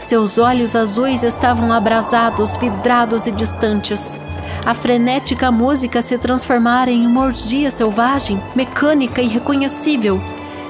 Seus 0.00 0.38
olhos 0.38 0.74
azuis 0.74 1.22
estavam 1.22 1.72
abrasados, 1.72 2.56
vidrados 2.56 3.28
e 3.28 3.30
distantes. 3.30 4.18
A 4.66 4.74
frenética 4.74 5.52
música 5.52 6.02
se 6.02 6.18
transformara 6.18 6.90
em 6.90 7.06
uma 7.06 7.22
orgia 7.22 7.70
selvagem, 7.70 8.42
mecânica 8.56 9.22
e 9.22 9.28
reconhecível, 9.28 10.20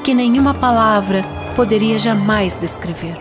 que 0.04 0.12
nenhuma 0.12 0.52
palavra 0.52 1.24
poderia 1.56 1.98
jamais 1.98 2.54
descrever. 2.54 3.16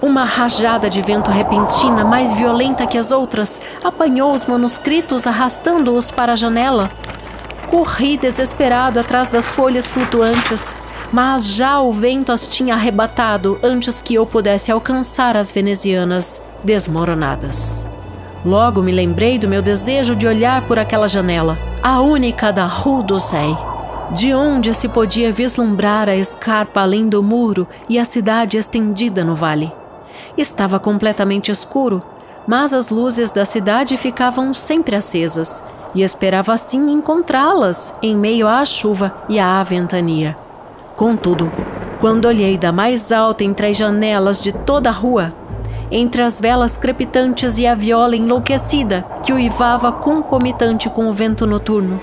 Uma 0.00 0.22
rajada 0.22 0.88
de 0.88 1.02
vento 1.02 1.28
repentina, 1.28 2.04
mais 2.04 2.32
violenta 2.32 2.86
que 2.86 2.96
as 2.96 3.10
outras, 3.10 3.60
apanhou 3.82 4.32
os 4.32 4.46
manuscritos, 4.46 5.26
arrastando-os 5.26 6.08
para 6.12 6.34
a 6.34 6.36
janela. 6.36 6.88
Corri 7.70 8.16
desesperado 8.16 9.00
atrás 9.00 9.28
das 9.28 9.46
folhas 9.46 9.90
flutuantes, 9.90 10.72
mas 11.12 11.46
já 11.46 11.80
o 11.80 11.92
vento 11.92 12.30
as 12.30 12.48
tinha 12.48 12.74
arrebatado 12.74 13.58
antes 13.62 14.00
que 14.00 14.14
eu 14.14 14.24
pudesse 14.24 14.70
alcançar 14.70 15.36
as 15.36 15.50
venezianas 15.50 16.40
desmoronadas. 16.62 17.86
Logo 18.44 18.82
me 18.82 18.92
lembrei 18.92 19.38
do 19.38 19.48
meu 19.48 19.60
desejo 19.60 20.14
de 20.14 20.26
olhar 20.26 20.62
por 20.62 20.78
aquela 20.78 21.08
janela, 21.08 21.58
a 21.82 22.00
única 22.00 22.52
da 22.52 22.66
Rue 22.66 23.02
d'Orsay, 23.02 23.56
de 24.12 24.32
onde 24.32 24.72
se 24.72 24.88
podia 24.88 25.32
vislumbrar 25.32 26.08
a 26.08 26.14
escarpa 26.14 26.82
além 26.82 27.08
do 27.08 27.20
muro 27.20 27.66
e 27.88 27.98
a 27.98 28.04
cidade 28.04 28.56
estendida 28.56 29.24
no 29.24 29.34
vale. 29.34 29.72
Estava 30.38 30.78
completamente 30.78 31.50
escuro, 31.50 32.00
mas 32.46 32.72
as 32.72 32.90
luzes 32.90 33.32
da 33.32 33.44
cidade 33.44 33.96
ficavam 33.96 34.54
sempre 34.54 34.94
acesas 34.94 35.64
e 35.96 36.02
esperava 36.02 36.52
assim 36.52 36.92
encontrá-las 36.92 37.94
em 38.02 38.14
meio 38.14 38.46
à 38.46 38.62
chuva 38.66 39.14
e 39.30 39.40
à 39.40 39.62
ventania. 39.62 40.36
Contudo, 40.94 41.50
quando 41.98 42.26
olhei 42.26 42.58
da 42.58 42.70
mais 42.70 43.10
alta 43.10 43.42
entre 43.42 43.68
as 43.68 43.78
janelas 43.78 44.42
de 44.42 44.52
toda 44.52 44.90
a 44.90 44.92
rua, 44.92 45.32
entre 45.90 46.20
as 46.20 46.38
velas 46.38 46.76
crepitantes 46.76 47.56
e 47.56 47.66
a 47.66 47.74
viola 47.74 48.14
enlouquecida 48.14 49.06
que 49.24 49.32
uivava 49.32 49.90
concomitante 49.90 50.90
com 50.90 51.08
o 51.08 51.12
vento 51.14 51.46
noturno, 51.46 51.98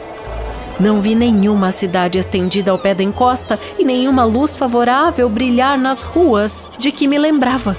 não 0.79 0.99
vi 0.99 1.13
nenhuma 1.13 1.71
cidade 1.71 2.17
estendida 2.17 2.71
ao 2.71 2.79
pé 2.79 2.95
da 2.95 3.03
encosta 3.03 3.59
e 3.77 3.85
nenhuma 3.85 4.23
luz 4.23 4.55
favorável 4.55 5.29
brilhar 5.29 5.77
nas 5.77 6.01
ruas 6.01 6.67
de 6.79 6.91
que 6.91 7.07
me 7.07 7.19
lembrava, 7.19 7.77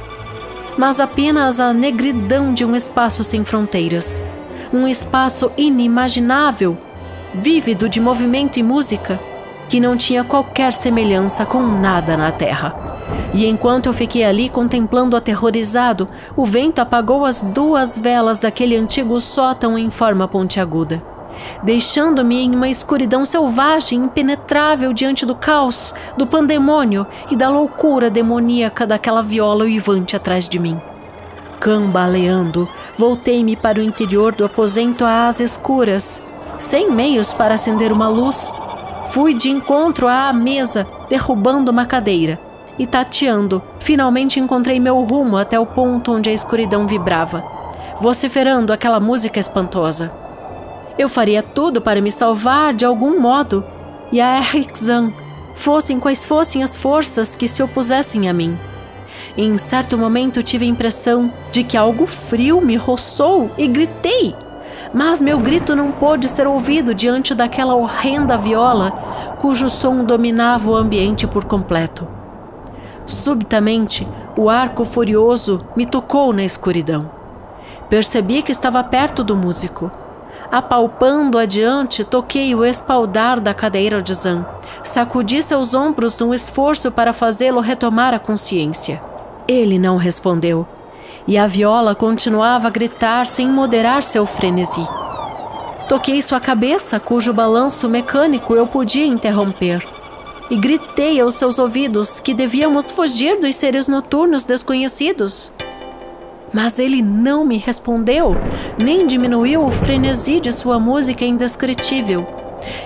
mas 0.78 1.00
apenas 1.00 1.58
a 1.58 1.72
negridão 1.72 2.54
de 2.54 2.64
um 2.64 2.76
espaço 2.76 3.24
sem 3.24 3.42
fronteiras, 3.42 4.22
um 4.74 4.88
espaço 4.88 5.52
inimaginável, 5.56 6.76
vívido 7.32 7.88
de 7.88 8.00
movimento 8.00 8.58
e 8.58 8.62
música, 8.62 9.20
que 9.68 9.78
não 9.78 9.96
tinha 9.96 10.24
qualquer 10.24 10.72
semelhança 10.72 11.46
com 11.46 11.62
nada 11.62 12.16
na 12.16 12.32
terra. 12.32 12.74
E 13.32 13.46
enquanto 13.46 13.86
eu 13.86 13.92
fiquei 13.92 14.24
ali 14.24 14.48
contemplando 14.48 15.16
aterrorizado, 15.16 16.08
o 16.36 16.44
vento 16.44 16.80
apagou 16.80 17.24
as 17.24 17.40
duas 17.40 17.96
velas 17.96 18.40
daquele 18.40 18.76
antigo 18.76 19.18
sótão 19.20 19.78
em 19.78 19.90
forma 19.90 20.26
pontiaguda, 20.26 21.00
deixando-me 21.62 22.42
em 22.42 22.54
uma 22.54 22.68
escuridão 22.68 23.24
selvagem, 23.24 24.00
impenetrável 24.00 24.92
diante 24.92 25.24
do 25.24 25.36
caos, 25.36 25.94
do 26.16 26.26
pandemônio 26.26 27.06
e 27.30 27.36
da 27.36 27.48
loucura 27.48 28.10
demoníaca 28.10 28.84
daquela 28.84 29.22
viola 29.22 29.64
uivante 29.64 30.16
atrás 30.16 30.48
de 30.48 30.58
mim. 30.58 30.80
Cambaleando, 31.64 32.68
voltei-me 32.98 33.56
para 33.56 33.78
o 33.78 33.82
interior 33.82 34.34
do 34.34 34.44
aposento 34.44 35.02
às 35.02 35.40
escuras, 35.40 36.22
sem 36.58 36.90
meios 36.90 37.32
para 37.32 37.54
acender 37.54 37.90
uma 37.90 38.06
luz. 38.06 38.54
Fui 39.06 39.32
de 39.32 39.48
encontro 39.48 40.06
à 40.06 40.30
mesa, 40.30 40.86
derrubando 41.08 41.70
uma 41.70 41.86
cadeira. 41.86 42.38
E 42.78 42.86
tateando, 42.86 43.62
finalmente 43.80 44.38
encontrei 44.38 44.78
meu 44.78 45.02
rumo 45.04 45.38
até 45.38 45.58
o 45.58 45.64
ponto 45.64 46.12
onde 46.12 46.28
a 46.28 46.34
escuridão 46.34 46.86
vibrava, 46.86 47.42
vociferando 47.98 48.70
aquela 48.70 49.00
música 49.00 49.40
espantosa. 49.40 50.12
Eu 50.98 51.08
faria 51.08 51.42
tudo 51.42 51.80
para 51.80 52.02
me 52.02 52.12
salvar 52.12 52.74
de 52.74 52.84
algum 52.84 53.18
modo, 53.18 53.64
e 54.12 54.20
a 54.20 54.38
Erikzan, 54.38 55.14
fossem 55.54 55.98
quais 55.98 56.26
fossem 56.26 56.62
as 56.62 56.76
forças 56.76 57.34
que 57.34 57.48
se 57.48 57.62
opusessem 57.62 58.28
a 58.28 58.34
mim. 58.34 58.54
Em 59.36 59.58
certo 59.58 59.98
momento 59.98 60.44
tive 60.44 60.64
a 60.64 60.68
impressão 60.68 61.32
de 61.50 61.64
que 61.64 61.76
algo 61.76 62.06
frio 62.06 62.60
me 62.60 62.76
roçou 62.76 63.50
e 63.58 63.66
gritei. 63.66 64.32
Mas 64.92 65.20
meu 65.20 65.40
grito 65.40 65.74
não 65.74 65.90
pôde 65.90 66.28
ser 66.28 66.46
ouvido 66.46 66.94
diante 66.94 67.34
daquela 67.34 67.74
horrenda 67.74 68.38
viola 68.38 68.92
cujo 69.40 69.68
som 69.68 70.04
dominava 70.04 70.70
o 70.70 70.76
ambiente 70.76 71.26
por 71.26 71.44
completo. 71.46 72.06
Subitamente, 73.04 74.06
o 74.36 74.48
arco 74.48 74.84
furioso 74.84 75.66
me 75.76 75.84
tocou 75.84 76.32
na 76.32 76.44
escuridão. 76.44 77.10
Percebi 77.88 78.40
que 78.40 78.52
estava 78.52 78.84
perto 78.84 79.24
do 79.24 79.34
músico. 79.34 79.90
Apalpando 80.50 81.38
adiante, 81.38 82.04
toquei 82.04 82.54
o 82.54 82.64
espaldar 82.64 83.40
da 83.40 83.52
cadeira 83.52 84.00
de 84.00 84.14
Zan. 84.14 84.46
Sacudi 84.84 85.42
seus 85.42 85.74
ombros 85.74 86.16
num 86.20 86.32
esforço 86.32 86.92
para 86.92 87.12
fazê-lo 87.12 87.60
retomar 87.60 88.14
a 88.14 88.18
consciência. 88.20 89.00
Ele 89.46 89.78
não 89.78 89.96
respondeu, 89.96 90.66
e 91.28 91.36
a 91.36 91.46
viola 91.46 91.94
continuava 91.94 92.68
a 92.68 92.70
gritar 92.70 93.26
sem 93.26 93.46
moderar 93.46 94.02
seu 94.02 94.24
frenesi. 94.24 94.86
Toquei 95.86 96.22
sua 96.22 96.40
cabeça, 96.40 96.98
cujo 96.98 97.30
balanço 97.32 97.86
mecânico 97.88 98.54
eu 98.54 98.66
podia 98.66 99.06
interromper. 99.06 99.86
e 100.50 100.56
gritei 100.56 101.18
aos 101.18 101.34
seus 101.34 101.58
ouvidos 101.58 102.20
que 102.20 102.34
devíamos 102.34 102.90
fugir 102.90 103.40
dos 103.40 103.56
seres 103.56 103.88
noturnos 103.88 104.44
desconhecidos. 104.44 105.50
Mas 106.52 106.78
ele 106.78 107.00
não 107.00 107.46
me 107.46 107.56
respondeu, 107.56 108.36
nem 108.78 109.06
diminuiu 109.06 109.64
o 109.64 109.70
frenesi 109.70 110.40
de 110.40 110.52
sua 110.52 110.78
música 110.78 111.24
indescritível. 111.24 112.26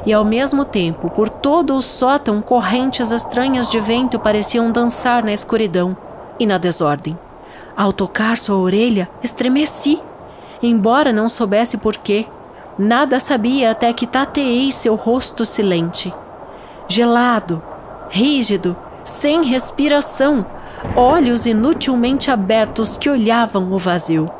E 0.06 0.12
ao 0.12 0.24
mesmo 0.24 0.64
tempo, 0.64 1.10
por 1.10 1.28
todo 1.28 1.74
o 1.74 1.82
sótão, 1.82 2.40
correntes 2.40 3.10
estranhas 3.10 3.68
de 3.68 3.80
vento 3.80 4.20
pareciam 4.20 4.70
dançar 4.70 5.24
na 5.24 5.32
escuridão 5.32 5.96
e 6.38 6.46
na 6.46 6.58
desordem. 6.58 7.18
Ao 7.76 7.92
tocar 7.92 8.38
sua 8.38 8.56
orelha, 8.56 9.08
estremeci, 9.22 10.00
embora 10.62 11.12
não 11.12 11.28
soubesse 11.28 11.78
porquê. 11.78 12.26
Nada 12.78 13.18
sabia 13.18 13.70
até 13.70 13.92
que 13.92 14.06
tateei 14.06 14.70
seu 14.72 14.94
rosto 14.94 15.44
silente. 15.44 16.12
Gelado, 16.88 17.62
rígido, 18.08 18.76
sem 19.04 19.44
respiração, 19.44 20.46
olhos 20.94 21.46
inutilmente 21.46 22.30
abertos 22.30 22.96
que 22.96 23.10
olhavam 23.10 23.72
o 23.72 23.78
vazio. 23.78 24.30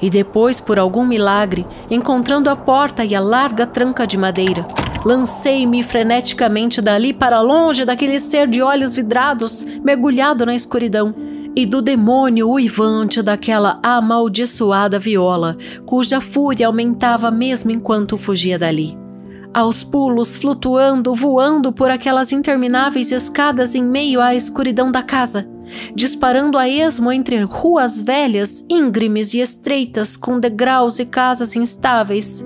E 0.00 0.10
depois, 0.10 0.60
por 0.60 0.78
algum 0.78 1.04
milagre, 1.04 1.66
encontrando 1.90 2.50
a 2.50 2.56
porta 2.56 3.04
e 3.04 3.14
a 3.14 3.20
larga 3.20 3.66
tranca 3.66 4.06
de 4.06 4.18
madeira, 4.18 4.66
lancei-me 5.04 5.82
freneticamente 5.82 6.80
dali 6.80 7.12
para 7.12 7.40
longe 7.40 7.84
daquele 7.84 8.18
ser 8.18 8.48
de 8.48 8.62
olhos 8.62 8.94
vidrados, 8.94 9.64
mergulhado 9.82 10.46
na 10.46 10.54
escuridão, 10.54 11.14
e 11.56 11.64
do 11.64 11.80
demônio 11.80 12.50
uivante 12.50 13.22
daquela 13.22 13.78
amaldiçoada 13.82 14.98
viola, 14.98 15.56
cuja 15.86 16.20
fúria 16.20 16.66
aumentava 16.66 17.30
mesmo 17.30 17.70
enquanto 17.70 18.18
fugia 18.18 18.58
dali. 18.58 18.98
Aos 19.52 19.84
pulos, 19.84 20.36
flutuando, 20.36 21.14
voando 21.14 21.72
por 21.72 21.88
aquelas 21.88 22.32
intermináveis 22.32 23.12
escadas 23.12 23.76
em 23.76 23.84
meio 23.84 24.20
à 24.20 24.34
escuridão 24.34 24.90
da 24.90 25.00
casa, 25.00 25.48
disparando 25.94 26.58
a 26.58 26.68
esmo 26.68 27.10
entre 27.12 27.42
ruas 27.42 28.00
velhas, 28.00 28.64
íngremes 28.68 29.34
e 29.34 29.40
estreitas, 29.40 30.16
com 30.16 30.38
degraus 30.38 30.98
e 30.98 31.04
casas 31.04 31.56
instáveis, 31.56 32.44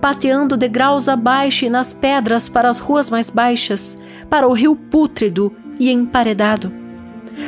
pateando 0.00 0.56
degraus 0.56 1.08
abaixo 1.08 1.64
e 1.64 1.70
nas 1.70 1.92
pedras 1.92 2.48
para 2.48 2.68
as 2.68 2.78
ruas 2.78 3.10
mais 3.10 3.30
baixas, 3.30 3.98
para 4.28 4.46
o 4.46 4.52
rio 4.52 4.76
pútrido 4.76 5.52
e 5.78 5.90
emparedado, 5.90 6.72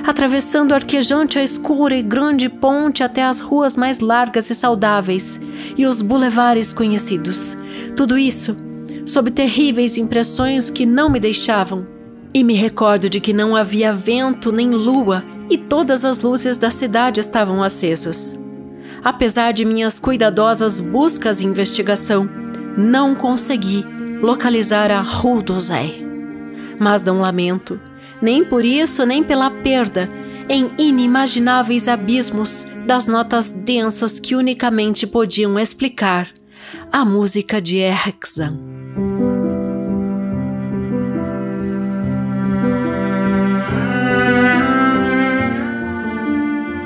atravessando 0.04 0.74
arquejante 0.74 1.38
a 1.38 1.42
escura 1.42 1.94
e 1.94 2.02
grande 2.02 2.48
ponte 2.48 3.02
até 3.02 3.24
as 3.24 3.40
ruas 3.40 3.76
mais 3.76 4.00
largas 4.00 4.50
e 4.50 4.54
saudáveis 4.54 5.40
e 5.76 5.86
os 5.86 6.00
bulevares 6.00 6.72
conhecidos. 6.72 7.56
Tudo 7.96 8.16
isso 8.16 8.56
sob 9.04 9.30
terríveis 9.30 9.96
impressões 9.96 10.70
que 10.70 10.86
não 10.86 11.10
me 11.10 11.18
deixavam 11.18 11.99
e 12.32 12.44
me 12.44 12.54
recordo 12.54 13.08
de 13.08 13.20
que 13.20 13.32
não 13.32 13.56
havia 13.56 13.92
vento 13.92 14.52
nem 14.52 14.70
lua 14.70 15.24
e 15.48 15.58
todas 15.58 16.04
as 16.04 16.20
luzes 16.20 16.56
da 16.56 16.70
cidade 16.70 17.20
estavam 17.20 17.62
acesas. 17.62 18.38
Apesar 19.02 19.52
de 19.52 19.64
minhas 19.64 19.98
cuidadosas 19.98 20.80
buscas 20.80 21.40
e 21.40 21.46
investigação, 21.46 22.28
não 22.76 23.14
consegui 23.14 23.84
localizar 24.22 24.90
a 24.90 25.00
Rue 25.00 25.42
d'Orsay. 25.42 26.06
Mas 26.78 27.02
não 27.02 27.18
lamento, 27.18 27.80
nem 28.20 28.44
por 28.44 28.64
isso 28.64 29.04
nem 29.04 29.24
pela 29.24 29.50
perda 29.50 30.08
em 30.48 30.70
inimagináveis 30.78 31.88
abismos 31.88 32.66
das 32.84 33.06
notas 33.06 33.50
densas 33.50 34.18
que 34.18 34.34
unicamente 34.34 35.06
podiam 35.06 35.58
explicar 35.58 36.28
a 36.90 37.04
música 37.04 37.60
de 37.60 37.76
Erikson. 37.76 38.69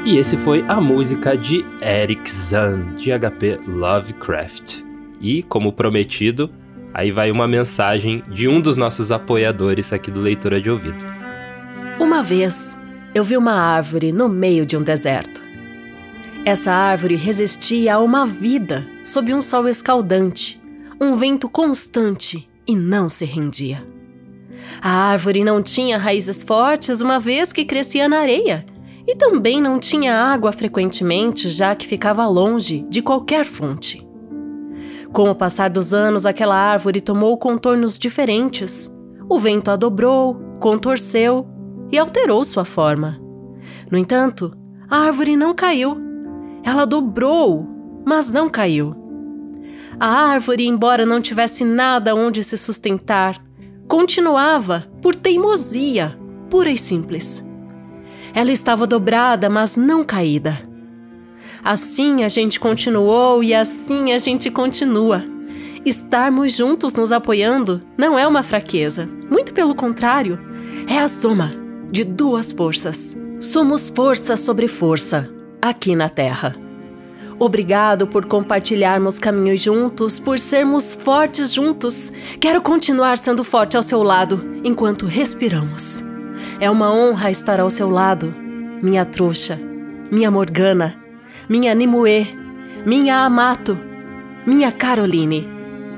E 0.06 0.18
esse 0.18 0.36
foi 0.36 0.62
a 0.68 0.82
música 0.82 1.34
de 1.34 1.64
Eric 1.80 2.30
Zahn, 2.30 2.94
de 2.94 3.10
HP 3.10 3.58
Lovecraft. 3.66 4.82
E, 5.18 5.42
como 5.42 5.72
prometido, 5.72 6.50
aí 6.92 7.10
vai 7.10 7.30
uma 7.30 7.48
mensagem 7.48 8.22
de 8.28 8.46
um 8.46 8.60
dos 8.60 8.76
nossos 8.76 9.10
apoiadores 9.10 9.94
aqui 9.94 10.10
do 10.10 10.20
Leitura 10.20 10.60
de 10.60 10.70
Ouvido. 10.70 11.02
Uma 11.98 12.22
vez, 12.22 12.76
eu 13.14 13.24
vi 13.24 13.34
uma 13.34 13.54
árvore 13.54 14.12
no 14.12 14.28
meio 14.28 14.66
de 14.66 14.76
um 14.76 14.82
deserto. 14.82 15.42
Essa 16.44 16.70
árvore 16.70 17.14
resistia 17.14 17.94
a 17.94 17.98
uma 17.98 18.26
vida 18.26 18.86
sob 19.02 19.32
um 19.32 19.40
sol 19.40 19.66
escaldante, 19.66 20.60
um 21.00 21.16
vento 21.16 21.48
constante 21.48 22.46
e 22.66 22.76
não 22.76 23.08
se 23.08 23.24
rendia. 23.24 23.82
A 24.82 24.90
árvore 24.90 25.42
não 25.42 25.62
tinha 25.62 25.96
raízes 25.96 26.42
fortes, 26.42 27.00
uma 27.00 27.18
vez 27.18 27.54
que 27.54 27.64
crescia 27.64 28.06
na 28.06 28.18
areia 28.18 28.66
e 29.06 29.14
também 29.14 29.60
não 29.60 29.78
tinha 29.78 30.14
água 30.14 30.52
frequentemente, 30.52 31.48
já 31.48 31.74
que 31.74 31.86
ficava 31.86 32.26
longe 32.26 32.86
de 32.88 33.02
qualquer 33.02 33.44
fonte. 33.44 34.06
Com 35.12 35.30
o 35.30 35.34
passar 35.34 35.70
dos 35.70 35.94
anos, 35.94 36.26
aquela 36.26 36.56
árvore 36.56 37.00
tomou 37.00 37.36
contornos 37.38 37.98
diferentes. 37.98 38.90
O 39.28 39.38
vento 39.38 39.70
a 39.70 39.76
dobrou, 39.76 40.34
contorceu 40.58 41.46
e 41.92 41.98
alterou 41.98 42.42
sua 42.44 42.64
forma. 42.64 43.20
No 43.90 43.96
entanto, 43.96 44.52
a 44.90 44.98
árvore 44.98 45.36
não 45.36 45.54
caiu. 45.54 45.96
Ela 46.64 46.84
dobrou, 46.84 47.64
mas 48.04 48.30
não 48.30 48.48
caiu. 48.48 48.94
A 50.00 50.08
árvore, 50.08 50.66
embora 50.66 51.06
não 51.06 51.20
tivesse 51.20 51.64
nada 51.64 52.14
onde 52.14 52.42
se 52.42 52.56
sustentar, 52.58 53.40
continuava 53.86 54.88
por 55.00 55.14
teimosia, 55.14 56.18
pura 56.50 56.70
e 56.70 56.78
simples. 56.78 57.46
Ela 58.34 58.50
estava 58.50 58.86
dobrada, 58.86 59.48
mas 59.48 59.76
não 59.76 60.02
caída. 60.02 60.60
Assim 61.62 62.24
a 62.24 62.28
gente 62.28 62.58
continuou 62.58 63.42
e 63.42 63.54
assim 63.54 64.12
a 64.12 64.18
gente 64.18 64.50
continua. 64.50 65.24
Estarmos 65.84 66.52
juntos 66.54 66.94
nos 66.94 67.12
apoiando 67.12 67.80
não 67.96 68.18
é 68.18 68.26
uma 68.26 68.42
fraqueza, 68.42 69.08
muito 69.30 69.54
pelo 69.54 69.74
contrário, 69.74 70.38
é 70.88 70.98
a 70.98 71.06
soma 71.06 71.52
de 71.90 72.04
duas 72.04 72.52
forças. 72.52 73.16
Somos 73.40 73.88
força 73.88 74.36
sobre 74.36 74.66
força 74.66 75.30
aqui 75.62 75.94
na 75.94 76.08
Terra. 76.08 76.56
Obrigado 77.38 78.06
por 78.06 78.26
compartilharmos 78.26 79.18
caminhos 79.18 79.62
juntos, 79.62 80.18
por 80.18 80.38
sermos 80.38 80.94
fortes 80.94 81.52
juntos. 81.52 82.12
Quero 82.40 82.62
continuar 82.62 83.18
sendo 83.18 83.44
forte 83.44 83.76
ao 83.76 83.82
seu 83.82 84.02
lado 84.02 84.60
enquanto 84.64 85.06
respiramos. 85.06 86.13
É 86.60 86.70
uma 86.70 86.92
honra 86.92 87.30
estar 87.30 87.58
ao 87.60 87.68
seu 87.68 87.90
lado, 87.90 88.34
minha 88.82 89.04
trouxa, 89.04 89.58
minha 90.10 90.30
Morgana, 90.30 90.94
minha 91.48 91.74
Nimue, 91.74 92.26
minha 92.86 93.24
Amato, 93.24 93.78
minha 94.46 94.70
Caroline. 94.70 95.48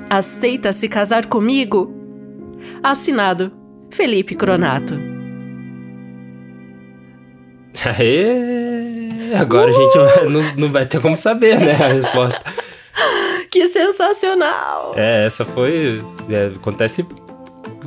Aceita 0.09 0.73
se 0.73 0.89
casar 0.89 1.27
comigo? 1.27 1.93
Assinado 2.83 3.53
Felipe 3.91 4.35
Cronato. 4.35 4.95
Aê! 7.85 9.35
Agora 9.39 9.71
uh! 9.71 9.75
a 9.75 9.79
gente 9.79 9.99
vai, 9.99 10.29
não, 10.29 10.41
não 10.57 10.73
vai 10.73 10.87
ter 10.87 11.01
como 11.01 11.17
saber, 11.17 11.61
né, 11.61 11.73
a 11.73 11.89
resposta. 11.89 12.41
que 13.51 13.67
sensacional! 13.67 14.95
É, 14.97 15.27
essa 15.27 15.45
foi. 15.45 16.01
É, 16.31 16.53
acontece 16.57 17.05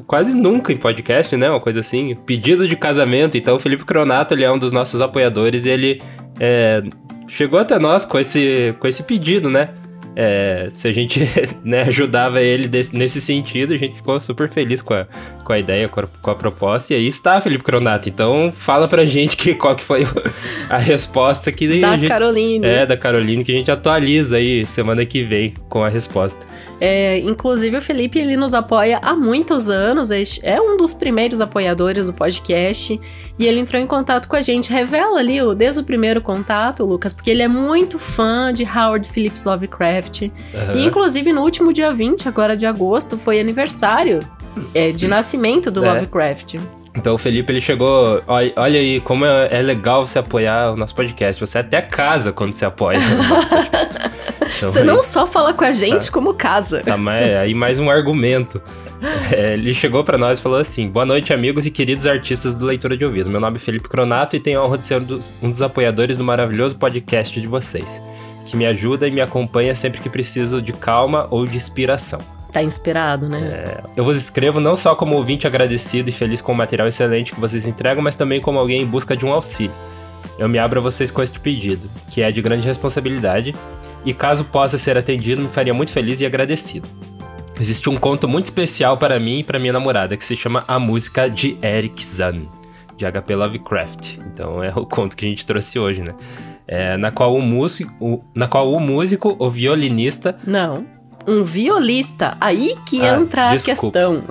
quase 0.10 0.34
nunca 0.34 0.74
em 0.74 0.78
podcast, 0.78 1.38
né? 1.38 1.48
Uma 1.48 1.62
coisa 1.62 1.82
assim. 1.82 2.16
Pedido 2.26 2.68
de 2.68 2.76
casamento. 2.76 3.38
Então, 3.38 3.56
o 3.56 3.60
Felipe 3.60 3.86
Cronato, 3.86 4.34
ele 4.34 4.44
é 4.44 4.52
um 4.52 4.58
dos 4.58 4.72
nossos 4.72 5.02
apoiadores 5.02 5.68
e 5.68 5.70
ele 5.70 6.02
é, 6.40 6.82
chegou 7.28 7.60
até 7.60 7.78
nós 7.78 8.06
com 8.06 8.18
esse, 8.18 8.74
com 8.80 8.88
esse 8.88 9.04
pedido, 9.04 9.52
né? 9.52 9.70
É, 10.16 10.68
se 10.74 10.88
a 10.88 10.92
gente 10.92 11.22
né, 11.64 11.84
ajudava 11.84 12.42
ele 12.42 12.68
desse, 12.68 12.98
nesse 12.98 13.22
sentido, 13.22 13.76
a 13.76 13.78
gente 13.78 13.98
ficou 13.98 14.20
super 14.20 14.50
feliz 14.50 14.82
com 14.82 14.96
a, 14.96 15.06
com 15.46 15.54
a 15.54 15.60
ideia, 15.60 15.88
com 15.88 16.00
a, 16.00 16.08
com 16.08 16.32
a, 16.32 16.36
proposta. 16.36 16.92
E 16.92 16.98
aí 16.98 17.08
está, 17.08 17.40
Felipe 17.40 17.64
Cronato. 17.64 18.10
Então 18.10 18.52
fala 18.52 18.88
pra 18.88 19.06
gente 19.06 19.38
que, 19.38 19.54
qual 19.54 19.76
que 19.76 19.84
foi 19.84 20.08
a 20.68 20.80
resposta 20.80 21.52
que 21.52 21.80
da 21.80 21.96
gente, 21.96 22.08
Caroline. 22.08 22.66
É, 22.66 22.84
da 22.84 22.98
Caroline, 22.98 23.44
que 23.44 23.52
a 23.52 23.56
gente 23.56 23.70
atualiza 23.70 24.38
aí 24.38 24.66
semana 24.66 25.06
que 25.06 25.24
vem 25.24 25.54
com 25.70 25.84
a 25.84 25.88
resposta. 25.88 26.44
É, 26.80 27.20
inclusive 27.20 27.76
o 27.78 27.82
Felipe 27.82 28.20
ele 28.20 28.38
nos 28.38 28.54
apoia 28.54 29.00
há 29.02 29.16
muitos 29.16 29.70
anos, 29.70 30.12
é 30.42 30.62
um 30.62 30.78
dos 30.78 30.94
primeiros 30.94 31.42
apoiadores 31.42 32.06
do 32.06 32.14
podcast 32.14 33.00
e 33.38 33.46
ele 33.46 33.60
entrou 33.60 33.82
em 33.82 33.88
contato 33.88 34.28
com 34.28 34.36
a 34.36 34.42
gente. 34.42 34.72
Revela 34.72 35.20
ali 35.20 35.42
o, 35.42 35.54
desde 35.54 35.82
o 35.82 35.84
primeiro 35.84 36.22
contato, 36.22 36.86
Lucas, 36.86 37.14
porque 37.14 37.30
ele 37.30 37.42
é 37.42 37.48
muito 37.48 38.00
fã 38.00 38.54
de 38.54 38.64
Howard 38.64 39.08
Phillips 39.08 39.44
Lovecraft. 39.44 40.22
Uhum. 40.22 40.32
E 40.76 40.86
inclusive 40.86 41.34
no 41.34 41.42
último 41.42 41.74
dia 41.74 41.94
20, 41.94 42.28
agora 42.28 42.56
de 42.56 42.66
agosto, 42.66 43.18
foi 43.18 43.40
aniversário 43.40 44.20
é, 44.74 44.92
de 44.92 45.08
nascimento 45.08 45.70
do 45.70 45.84
é. 45.84 45.94
Lovecraft. 45.94 46.56
Então 46.96 47.16
o 47.16 47.18
Felipe 47.18 47.52
ele 47.52 47.62
chegou. 47.62 48.22
Olha, 48.28 48.52
olha 48.56 48.80
aí 48.80 49.00
como 49.02 49.26
é, 49.26 49.48
é, 49.52 49.62
legal 49.62 50.06
você 50.06 50.20
apoiar 50.20 50.72
o 50.72 50.76
nosso 50.76 50.94
podcast. 50.94 51.40
Você 51.40 51.58
até 51.58 51.82
casa 51.82 52.34
quando 52.34 52.54
você 52.54 52.66
apoia 52.66 53.00
o 53.00 53.02
nosso 53.02 53.50
podcast. 53.50 53.79
Então, 54.60 54.70
você 54.70 54.80
aí, 54.80 54.86
não 54.86 55.02
só 55.02 55.26
fala 55.26 55.54
com 55.54 55.64
a 55.64 55.72
gente, 55.72 56.08
tá, 56.08 56.12
como 56.12 56.34
casa. 56.34 56.82
Tá, 56.82 56.98
mas 56.98 57.34
aí 57.38 57.54
mais 57.54 57.80
um 57.80 57.90
argumento. 57.90 58.62
É, 59.32 59.54
ele 59.54 59.74
chegou 59.74 60.04
para 60.04 60.18
nós 60.18 60.40
e 60.40 60.42
falou 60.42 60.60
assim: 60.60 60.88
Boa 60.88 61.06
noite, 61.06 61.32
amigos 61.32 61.66
e 61.66 61.72
queridos 61.72 62.06
artistas 62.06 62.54
do 62.54 62.66
Leitura 62.66 62.98
de 62.98 63.06
Ouvido. 63.06 63.30
Meu 63.30 63.40
nome 63.40 63.56
é 63.56 63.60
Felipe 63.60 63.88
Cronato 63.88 64.36
e 64.36 64.40
tenho 64.40 64.60
a 64.60 64.66
honra 64.66 64.78
de 64.78 64.84
ser 64.84 65.00
um 65.00 65.04
dos, 65.04 65.34
um 65.42 65.50
dos 65.50 65.62
apoiadores 65.62 66.18
do 66.18 66.24
maravilhoso 66.24 66.76
podcast 66.76 67.40
de 67.40 67.48
vocês, 67.48 68.02
que 68.46 68.58
me 68.58 68.66
ajuda 68.66 69.08
e 69.08 69.12
me 69.12 69.22
acompanha 69.22 69.74
sempre 69.74 70.02
que 70.02 70.10
preciso 70.10 70.62
de 70.62 70.74
calma 70.74 71.28
ou 71.32 71.46
de 71.46 71.56
inspiração. 71.56 72.20
Tá 72.52 72.62
inspirado, 72.62 73.30
né? 73.30 73.40
É, 73.40 73.84
eu 73.96 74.04
vos 74.04 74.18
escrevo 74.18 74.60
não 74.60 74.76
só 74.76 74.96
como 74.96 75.16
ouvinte 75.16 75.48
agradecido 75.48 76.10
e 76.10 76.12
feliz 76.12 76.42
com 76.42 76.52
o 76.52 76.56
material 76.56 76.88
excelente 76.88 77.32
que 77.32 77.40
vocês 77.40 77.66
entregam, 77.66 78.04
mas 78.04 78.16
também 78.16 78.42
como 78.42 78.60
alguém 78.60 78.82
em 78.82 78.86
busca 78.86 79.16
de 79.16 79.26
um 79.26 79.32
auxílio. 79.32 79.76
Eu 80.38 80.50
me 80.50 80.58
abro 80.58 80.80
a 80.80 80.84
vocês 80.84 81.12
com 81.12 81.22
este 81.22 81.40
pedido, 81.40 81.90
que 82.10 82.22
é 82.22 82.32
de 82.32 82.42
grande 82.42 82.66
responsabilidade, 82.66 83.54
e 84.06 84.14
caso 84.14 84.46
possa 84.46 84.78
ser 84.78 84.98
atendido, 84.98 85.42
me 85.42 85.48
faria 85.50 85.74
muito 85.74 85.92
feliz 85.92 86.22
e 86.22 86.26
agradecido. 86.26 86.88
Existe 87.60 87.90
um 87.90 87.98
conto 87.98 88.28
muito 88.28 88.46
especial 88.46 88.98
para 88.98 89.20
mim 89.20 89.40
e 89.40 89.44
para 89.44 89.60
minha 89.60 89.74
namorada, 89.74 90.16
que 90.16 90.24
se 90.24 90.36
chama 90.36 90.64
A 90.68 90.80
Música 90.80 91.30
de 91.30 91.58
Eric 91.62 92.06
Zahn, 92.06 92.48
de 92.96 93.06
HP 93.06 93.36
Lovecraft. 93.36 94.18
Então 94.32 94.64
é 94.64 94.72
o 94.74 94.86
conto 94.86 95.18
que 95.18 95.26
a 95.26 95.30
gente 95.30 95.46
trouxe 95.46 95.78
hoje, 95.78 96.02
né? 96.02 96.16
É, 96.66 96.96
na, 96.98 97.12
qual 97.12 97.36
o 97.36 97.42
músico, 97.42 97.94
o, 98.00 98.24
na 98.34 98.48
qual 98.48 98.72
o 98.72 98.80
músico, 98.80 99.36
o 99.40 99.50
violinista... 99.50 100.38
Não, 100.46 100.86
um 101.28 101.44
violista. 101.44 102.38
Aí 102.40 102.76
que 102.86 103.02
ah, 103.02 103.18
entra 103.18 103.56
desculpa. 103.56 104.00
a 104.00 104.02
questão. 104.02 104.24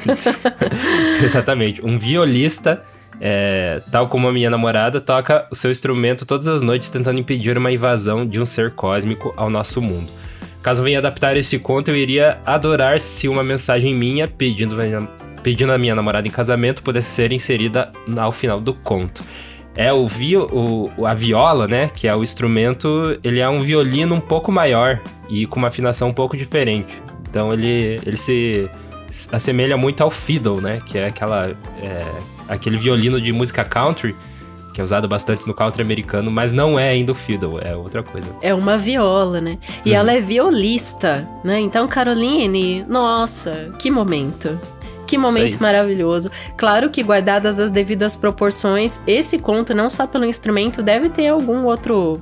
Exatamente. 1.22 1.84
Um 1.84 1.98
violista, 1.98 2.82
é, 3.20 3.80
tal 3.90 4.08
como 4.08 4.28
a 4.28 4.32
minha 4.32 4.50
namorada, 4.50 5.00
toca 5.00 5.46
o 5.50 5.54
seu 5.54 5.70
instrumento 5.70 6.26
todas 6.26 6.48
as 6.48 6.62
noites 6.62 6.90
tentando 6.90 7.18
impedir 7.18 7.56
uma 7.56 7.72
invasão 7.72 8.26
de 8.26 8.40
um 8.40 8.46
ser 8.46 8.72
cósmico 8.72 9.32
ao 9.36 9.48
nosso 9.48 9.80
mundo. 9.80 10.10
Caso 10.62 10.82
venha 10.82 10.98
adaptar 10.98 11.36
esse 11.36 11.58
conto, 11.58 11.88
eu 11.88 11.96
iria 11.96 12.38
adorar 12.46 12.98
se 12.98 13.28
uma 13.28 13.44
mensagem 13.44 13.94
minha 13.94 14.26
pedindo, 14.26 14.76
pedindo 15.42 15.70
a 15.72 15.76
minha 15.76 15.94
namorada 15.94 16.26
em 16.26 16.30
casamento 16.30 16.82
pudesse 16.82 17.10
ser 17.10 17.32
inserida 17.32 17.92
ao 18.16 18.32
final 18.32 18.60
do 18.60 18.72
conto. 18.72 19.22
É 19.76 19.92
o, 19.92 20.06
vio, 20.06 20.48
o 20.52 21.04
a 21.04 21.12
viola, 21.12 21.68
né? 21.68 21.90
Que 21.94 22.08
é 22.08 22.16
o 22.16 22.22
instrumento, 22.22 23.18
ele 23.22 23.40
é 23.40 23.48
um 23.48 23.58
violino 23.58 24.14
um 24.14 24.20
pouco 24.20 24.50
maior 24.50 25.00
e 25.28 25.46
com 25.46 25.58
uma 25.58 25.68
afinação 25.68 26.08
um 26.08 26.14
pouco 26.14 26.36
diferente. 26.36 27.02
Então 27.28 27.52
ele, 27.52 28.00
ele 28.06 28.16
se 28.16 28.70
assemelha 29.32 29.76
muito 29.76 30.02
ao 30.02 30.10
fiddle, 30.10 30.60
né? 30.60 30.80
Que 30.86 30.96
é 30.96 31.06
aquela 31.06 31.50
é, 31.82 32.06
aquele 32.48 32.76
violino 32.76 33.20
de 33.20 33.32
música 33.32 33.64
country 33.64 34.14
que 34.74 34.80
é 34.80 34.84
usado 34.84 35.06
bastante 35.06 35.46
no 35.46 35.54
country 35.54 35.82
americano, 35.82 36.32
mas 36.32 36.50
não 36.50 36.76
é 36.76 36.90
ainda 36.90 37.12
o 37.12 37.14
fiddle, 37.14 37.60
é 37.60 37.76
outra 37.76 38.02
coisa. 38.02 38.26
É 38.42 38.52
uma 38.52 38.76
viola, 38.76 39.40
né? 39.40 39.56
E 39.84 39.90
uhum. 39.90 39.96
ela 39.96 40.12
é 40.12 40.20
violista, 40.20 41.26
né? 41.44 41.60
Então, 41.60 41.86
Caroline, 41.86 42.84
nossa, 42.88 43.70
que 43.78 43.88
momento. 43.88 44.60
Que 45.06 45.16
momento 45.16 45.62
maravilhoso. 45.62 46.28
Claro 46.56 46.90
que, 46.90 47.04
guardadas 47.04 47.60
as 47.60 47.70
devidas 47.70 48.16
proporções, 48.16 49.00
esse 49.06 49.38
conto, 49.38 49.72
não 49.74 49.88
só 49.88 50.08
pelo 50.08 50.24
instrumento, 50.24 50.82
deve 50.82 51.08
ter 51.08 51.28
algum 51.28 51.64
outro 51.66 52.20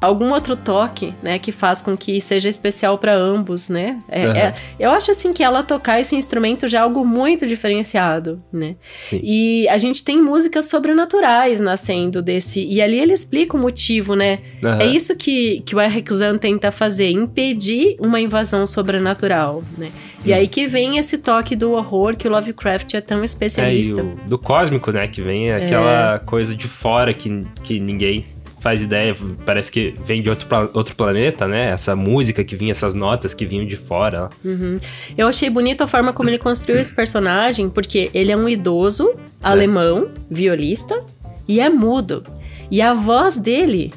algum 0.00 0.32
outro 0.32 0.56
toque, 0.56 1.14
né, 1.22 1.38
que 1.38 1.52
faz 1.52 1.82
com 1.82 1.96
que 1.96 2.20
seja 2.20 2.48
especial 2.48 2.96
para 2.96 3.14
ambos, 3.14 3.68
né? 3.68 4.00
É, 4.08 4.26
uhum. 4.26 4.34
é, 4.34 4.54
eu 4.78 4.90
acho 4.90 5.10
assim 5.10 5.32
que 5.32 5.42
ela 5.42 5.62
tocar 5.62 6.00
esse 6.00 6.16
instrumento 6.16 6.66
já 6.66 6.78
é 6.78 6.80
algo 6.80 7.04
muito 7.04 7.46
diferenciado, 7.46 8.42
né? 8.52 8.76
Sim. 8.96 9.20
E 9.22 9.68
a 9.68 9.76
gente 9.76 10.02
tem 10.02 10.20
músicas 10.20 10.70
sobrenaturais 10.70 11.60
nascendo 11.60 12.22
desse 12.22 12.64
e 12.64 12.80
ali 12.80 12.98
ele 12.98 13.12
explica 13.12 13.56
o 13.56 13.60
motivo, 13.60 14.14
né? 14.14 14.38
Uhum. 14.62 14.80
É 14.80 14.86
isso 14.86 15.14
que 15.16 15.60
que 15.66 15.76
o 15.76 15.80
Eric 15.80 16.12
Zahn 16.14 16.38
tenta 16.38 16.72
fazer, 16.72 17.10
impedir 17.10 17.96
uma 18.00 18.20
invasão 18.20 18.66
sobrenatural, 18.66 19.62
né? 19.76 19.90
E 20.24 20.32
hum. 20.32 20.34
aí 20.34 20.46
que 20.46 20.66
vem 20.66 20.98
esse 20.98 21.18
toque 21.18 21.56
do 21.56 21.72
horror 21.72 22.16
que 22.16 22.28
o 22.28 22.30
Lovecraft 22.30 22.94
é 22.94 23.00
tão 23.00 23.24
especialista. 23.24 24.00
É, 24.00 24.04
o, 24.04 24.28
do 24.28 24.38
cósmico, 24.38 24.90
né? 24.92 25.08
Que 25.08 25.22
vem 25.22 25.52
aquela 25.52 26.14
é. 26.14 26.18
coisa 26.18 26.54
de 26.54 26.68
fora 26.68 27.12
que, 27.12 27.42
que 27.62 27.80
ninguém 27.80 28.26
faz 28.60 28.82
ideia, 28.82 29.16
parece 29.44 29.72
que 29.72 29.94
vem 30.04 30.22
de 30.22 30.30
outro, 30.30 30.46
outro 30.74 30.94
planeta, 30.94 31.48
né? 31.48 31.70
Essa 31.70 31.96
música 31.96 32.44
que 32.44 32.54
vinha, 32.54 32.70
essas 32.70 32.94
notas 32.94 33.34
que 33.34 33.46
vinham 33.46 33.66
de 33.66 33.76
fora. 33.76 34.28
Uhum. 34.44 34.76
Eu 35.16 35.26
achei 35.26 35.48
bonito 35.50 35.82
a 35.82 35.86
forma 35.86 36.12
como 36.12 36.28
ele 36.28 36.38
construiu 36.38 36.78
esse 36.78 36.94
personagem, 36.94 37.68
porque 37.70 38.10
ele 38.12 38.30
é 38.30 38.36
um 38.36 38.48
idoso 38.48 39.10
é. 39.10 39.16
alemão, 39.42 40.08
violista, 40.30 41.02
e 41.48 41.58
é 41.58 41.68
mudo. 41.70 42.22
E 42.70 42.80
a 42.80 42.94
voz 42.94 43.36
dele 43.36 43.92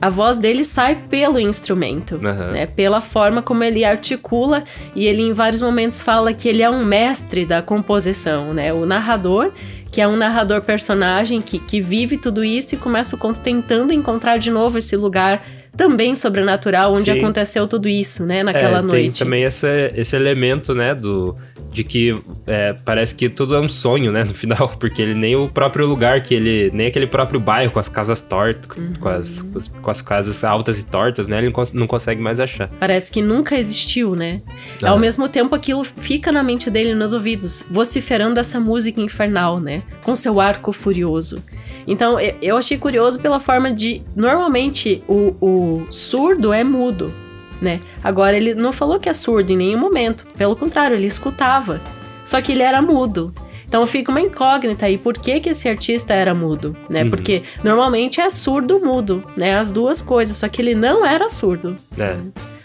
a 0.00 0.08
voz 0.08 0.38
dele 0.38 0.64
sai 0.64 0.94
pelo 1.10 1.38
instrumento, 1.38 2.14
uhum. 2.14 2.52
né? 2.52 2.64
Pela 2.64 3.02
forma 3.02 3.42
como 3.42 3.62
ele 3.62 3.84
articula 3.84 4.64
e 4.96 5.06
ele 5.06 5.20
em 5.20 5.34
vários 5.34 5.60
momentos 5.60 6.00
fala 6.00 6.32
que 6.32 6.48
ele 6.48 6.62
é 6.62 6.70
um 6.70 6.82
mestre 6.82 7.44
da 7.44 7.60
composição, 7.60 8.54
né? 8.54 8.72
O 8.72 8.86
narrador 8.86 9.52
que 9.90 10.00
é 10.00 10.06
um 10.06 10.16
narrador 10.16 10.62
personagem 10.62 11.40
que, 11.40 11.58
que 11.58 11.80
vive 11.80 12.16
tudo 12.16 12.44
isso 12.44 12.74
e 12.74 12.78
começa 12.78 13.16
o 13.16 13.18
conto 13.18 13.40
tentando 13.40 13.92
encontrar 13.92 14.38
de 14.38 14.50
novo 14.50 14.78
esse 14.78 14.96
lugar 14.96 15.44
também 15.76 16.14
sobrenatural 16.14 16.92
onde 16.92 17.04
Sim. 17.04 17.18
aconteceu 17.18 17.66
tudo 17.66 17.88
isso, 17.88 18.24
né, 18.24 18.42
naquela 18.42 18.78
é, 18.78 18.82
noite. 18.82 19.18
Tem 19.18 19.26
também 19.26 19.44
esse, 19.44 19.92
esse 19.96 20.14
elemento, 20.14 20.74
né, 20.74 20.94
do 20.94 21.36
de 21.72 21.84
que 21.84 22.14
é, 22.46 22.74
parece 22.84 23.14
que 23.14 23.28
tudo 23.28 23.54
é 23.54 23.60
um 23.60 23.68
sonho, 23.68 24.10
né, 24.12 24.24
no 24.24 24.34
final, 24.34 24.74
porque 24.78 25.00
ele 25.00 25.14
nem 25.14 25.36
o 25.36 25.48
próprio 25.48 25.86
lugar 25.86 26.22
que 26.22 26.34
ele, 26.34 26.70
nem 26.74 26.88
aquele 26.88 27.06
próprio 27.06 27.38
bairro 27.38 27.72
com 27.72 27.78
as 27.78 27.88
casas 27.88 28.20
tortas, 28.20 28.76
uhum. 28.76 28.92
com, 28.98 29.08
as, 29.08 29.42
com 29.80 29.90
as 29.90 30.02
casas 30.02 30.42
altas 30.44 30.80
e 30.80 30.86
tortas, 30.86 31.28
né, 31.28 31.38
ele 31.38 31.52
não 31.74 31.86
consegue 31.86 32.20
mais 32.20 32.40
achar. 32.40 32.68
Parece 32.80 33.10
que 33.10 33.22
nunca 33.22 33.56
existiu, 33.56 34.14
né? 34.14 34.42
Uhum. 34.82 34.88
Ao 34.88 34.98
mesmo 34.98 35.28
tempo 35.28 35.54
aquilo 35.54 35.84
fica 35.84 36.32
na 36.32 36.42
mente 36.42 36.70
dele 36.70 36.94
nos 36.94 37.12
ouvidos, 37.12 37.64
vociferando 37.70 38.40
essa 38.40 38.58
música 38.58 39.00
infernal, 39.00 39.60
né, 39.60 39.82
com 40.02 40.14
seu 40.14 40.40
arco 40.40 40.72
furioso. 40.72 41.42
Então 41.86 42.18
eu 42.20 42.56
achei 42.56 42.76
curioso 42.76 43.20
pela 43.20 43.40
forma 43.40 43.72
de, 43.72 44.02
normalmente 44.14 45.02
o, 45.08 45.34
o 45.40 45.86
surdo 45.90 46.52
é 46.52 46.62
mudo, 46.62 47.12
né? 47.60 47.80
Agora 48.02 48.36
ele 48.36 48.54
não 48.54 48.72
falou 48.72 48.98
que 48.98 49.08
é 49.08 49.12
surdo 49.12 49.52
em 49.52 49.56
nenhum 49.56 49.78
momento, 49.78 50.26
pelo 50.36 50.56
contrário, 50.56 50.96
ele 50.96 51.06
escutava. 51.06 51.80
Só 52.24 52.40
que 52.40 52.52
ele 52.52 52.62
era 52.62 52.80
mudo. 52.80 53.34
Então 53.66 53.86
fica 53.86 54.10
uma 54.10 54.20
incógnita 54.20 54.86
aí, 54.86 54.98
por 54.98 55.14
que, 55.14 55.38
que 55.38 55.50
esse 55.50 55.68
artista 55.68 56.12
era 56.12 56.34
mudo, 56.34 56.76
né? 56.88 57.04
Uhum. 57.04 57.10
Porque 57.10 57.44
normalmente 57.62 58.20
é 58.20 58.28
surdo 58.28 58.80
mudo, 58.80 59.22
né? 59.36 59.56
As 59.56 59.70
duas 59.70 60.02
coisas, 60.02 60.36
só 60.36 60.48
que 60.48 60.60
ele 60.60 60.74
não 60.74 61.06
era 61.06 61.28
surdo. 61.28 61.76
É. 61.96 62.16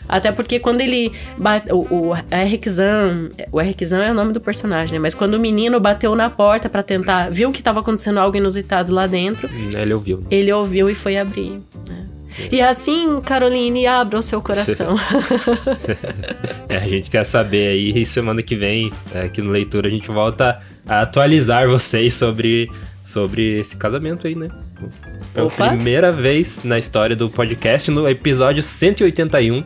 Até 0.07 0.31
porque 0.31 0.59
quando 0.59 0.81
ele 0.81 1.11
bate, 1.37 1.71
o, 1.71 1.81
o 1.91 2.13
Eric 2.31 2.69
Zan, 2.69 3.29
o 3.51 3.61
Eric 3.61 3.85
Zan 3.85 4.03
é 4.03 4.11
o 4.11 4.13
nome 4.13 4.33
do 4.33 4.41
personagem, 4.41 4.93
né? 4.93 4.99
Mas 4.99 5.13
quando 5.13 5.35
o 5.35 5.39
menino 5.39 5.79
bateu 5.79 6.15
na 6.15 6.29
porta 6.29 6.69
para 6.69 6.83
tentar, 6.83 7.29
viu 7.29 7.51
que 7.51 7.61
tava 7.61 7.79
acontecendo 7.79 8.19
algo 8.19 8.37
inusitado 8.37 8.93
lá 8.93 9.07
dentro, 9.07 9.49
ele 9.75 9.93
ouviu. 9.93 10.17
Né? 10.17 10.25
Ele 10.31 10.51
ouviu 10.51 10.89
e 10.89 10.95
foi 10.95 11.17
abrir. 11.17 11.61
E 12.51 12.61
assim, 12.61 13.21
Caroline, 13.21 13.87
abra 13.87 14.19
o 14.19 14.21
seu 14.21 14.41
coração. 14.41 14.95
é, 16.69 16.77
a 16.77 16.87
gente 16.87 17.09
quer 17.09 17.23
saber 17.23 17.67
aí, 17.67 18.01
e 18.01 18.05
semana 18.05 18.41
que 18.41 18.55
vem, 18.55 18.91
é, 19.13 19.21
aqui 19.21 19.41
no 19.41 19.51
Leitura, 19.51 19.87
a 19.87 19.91
gente 19.91 20.09
volta 20.11 20.61
a 20.87 21.01
atualizar 21.01 21.67
vocês 21.67 22.13
sobre, 22.13 22.69
sobre 23.01 23.59
esse 23.59 23.75
casamento 23.75 24.27
aí, 24.27 24.35
né? 24.35 24.49
Pela 25.33 25.49
primeira 25.49 26.11
vez 26.11 26.63
na 26.63 26.77
história 26.77 27.15
do 27.15 27.29
podcast, 27.29 27.89
no 27.89 28.07
episódio 28.07 28.61
181 28.61 29.63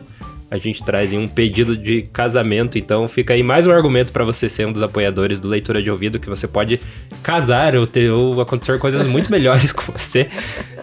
a 0.50 0.56
gente 0.56 0.82
traz 0.82 1.12
um 1.12 1.28
pedido 1.28 1.76
de 1.76 2.02
casamento. 2.02 2.76
Então 2.76 3.06
fica 3.06 3.34
aí 3.34 3.42
mais 3.42 3.68
um 3.68 3.72
argumento 3.72 4.10
para 4.10 4.24
você 4.24 4.48
ser 4.48 4.66
um 4.66 4.72
dos 4.72 4.82
apoiadores 4.82 5.38
do 5.38 5.46
Leitura 5.46 5.80
de 5.80 5.88
Ouvido, 5.88 6.18
que 6.18 6.28
você 6.28 6.48
pode 6.48 6.80
casar 7.22 7.76
ou, 7.76 7.86
ter, 7.86 8.10
ou 8.10 8.40
acontecer 8.40 8.76
coisas 8.80 9.06
muito 9.06 9.30
melhores 9.30 9.70
com 9.72 9.92
você 9.92 10.28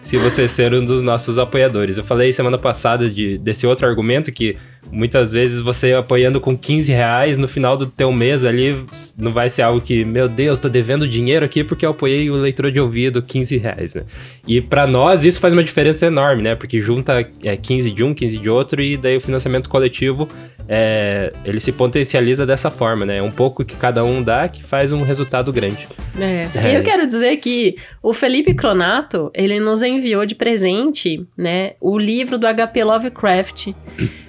se 0.07 0.15
você 0.15 0.47
ser 0.47 0.73
um 0.73 0.85
dos 0.85 1.03
nossos 1.03 1.37
apoiadores. 1.37 1.97
Eu 1.97 2.03
falei 2.03 2.31
semana 2.31 2.57
passada 2.57 3.09
de, 3.09 3.37
desse 3.37 3.67
outro 3.67 3.85
argumento 3.85 4.31
que 4.31 4.55
muitas 4.91 5.31
vezes 5.31 5.59
você 5.59 5.93
apoiando 5.93 6.39
com 6.39 6.57
15 6.57 6.91
reais 6.91 7.37
no 7.37 7.47
final 7.47 7.75
do 7.75 7.85
teu 7.85 8.11
mês 8.11 8.45
ali, 8.45 8.85
não 9.17 9.33
vai 9.33 9.49
ser 9.49 9.61
algo 9.61 9.81
que, 9.81 10.03
meu 10.05 10.27
Deus, 10.27 10.59
tô 10.59 10.69
devendo 10.69 11.07
dinheiro 11.07 11.45
aqui 11.45 11.63
porque 11.63 11.85
eu 11.85 11.91
apoiei 11.91 12.29
o 12.29 12.35
leitor 12.35 12.71
de 12.71 12.79
ouvido 12.79 13.21
15 13.21 13.57
reais, 13.57 13.95
né? 13.95 14.03
E 14.47 14.61
para 14.61 14.87
nós 14.87 15.25
isso 15.25 15.39
faz 15.39 15.53
uma 15.53 15.63
diferença 15.63 16.05
enorme, 16.05 16.41
né? 16.41 16.55
Porque 16.55 16.79
junta 16.79 17.27
é, 17.43 17.57
15 17.57 17.91
de 17.91 18.03
um, 18.03 18.13
15 18.13 18.37
de 18.37 18.49
outro 18.49 18.81
e 18.81 18.97
daí 18.97 19.17
o 19.17 19.21
financiamento 19.21 19.69
coletivo 19.69 20.27
é, 20.67 21.31
ele 21.45 21.59
se 21.59 21.71
potencializa 21.71 22.45
dessa 22.45 22.69
forma, 22.69 23.05
né? 23.05 23.17
É 23.17 23.23
um 23.23 23.31
pouco 23.31 23.63
que 23.63 23.75
cada 23.75 24.03
um 24.03 24.21
dá 24.21 24.47
que 24.49 24.63
faz 24.63 24.91
um 24.91 25.01
resultado 25.01 25.51
grande. 25.53 25.87
É. 26.19 26.47
é. 26.55 26.77
Eu 26.77 26.83
quero 26.83 27.07
dizer 27.07 27.37
que 27.37 27.77
o 28.03 28.13
Felipe 28.13 28.53
Cronato, 28.53 29.31
ele 29.33 29.59
nos 29.59 29.81
enviou 29.81 30.25
de 30.25 30.35
presente, 30.35 31.25
né, 31.37 31.73
o 31.79 31.97
livro 31.97 32.37
do 32.37 32.47
HP 32.47 32.83
Lovecraft. 32.83 33.67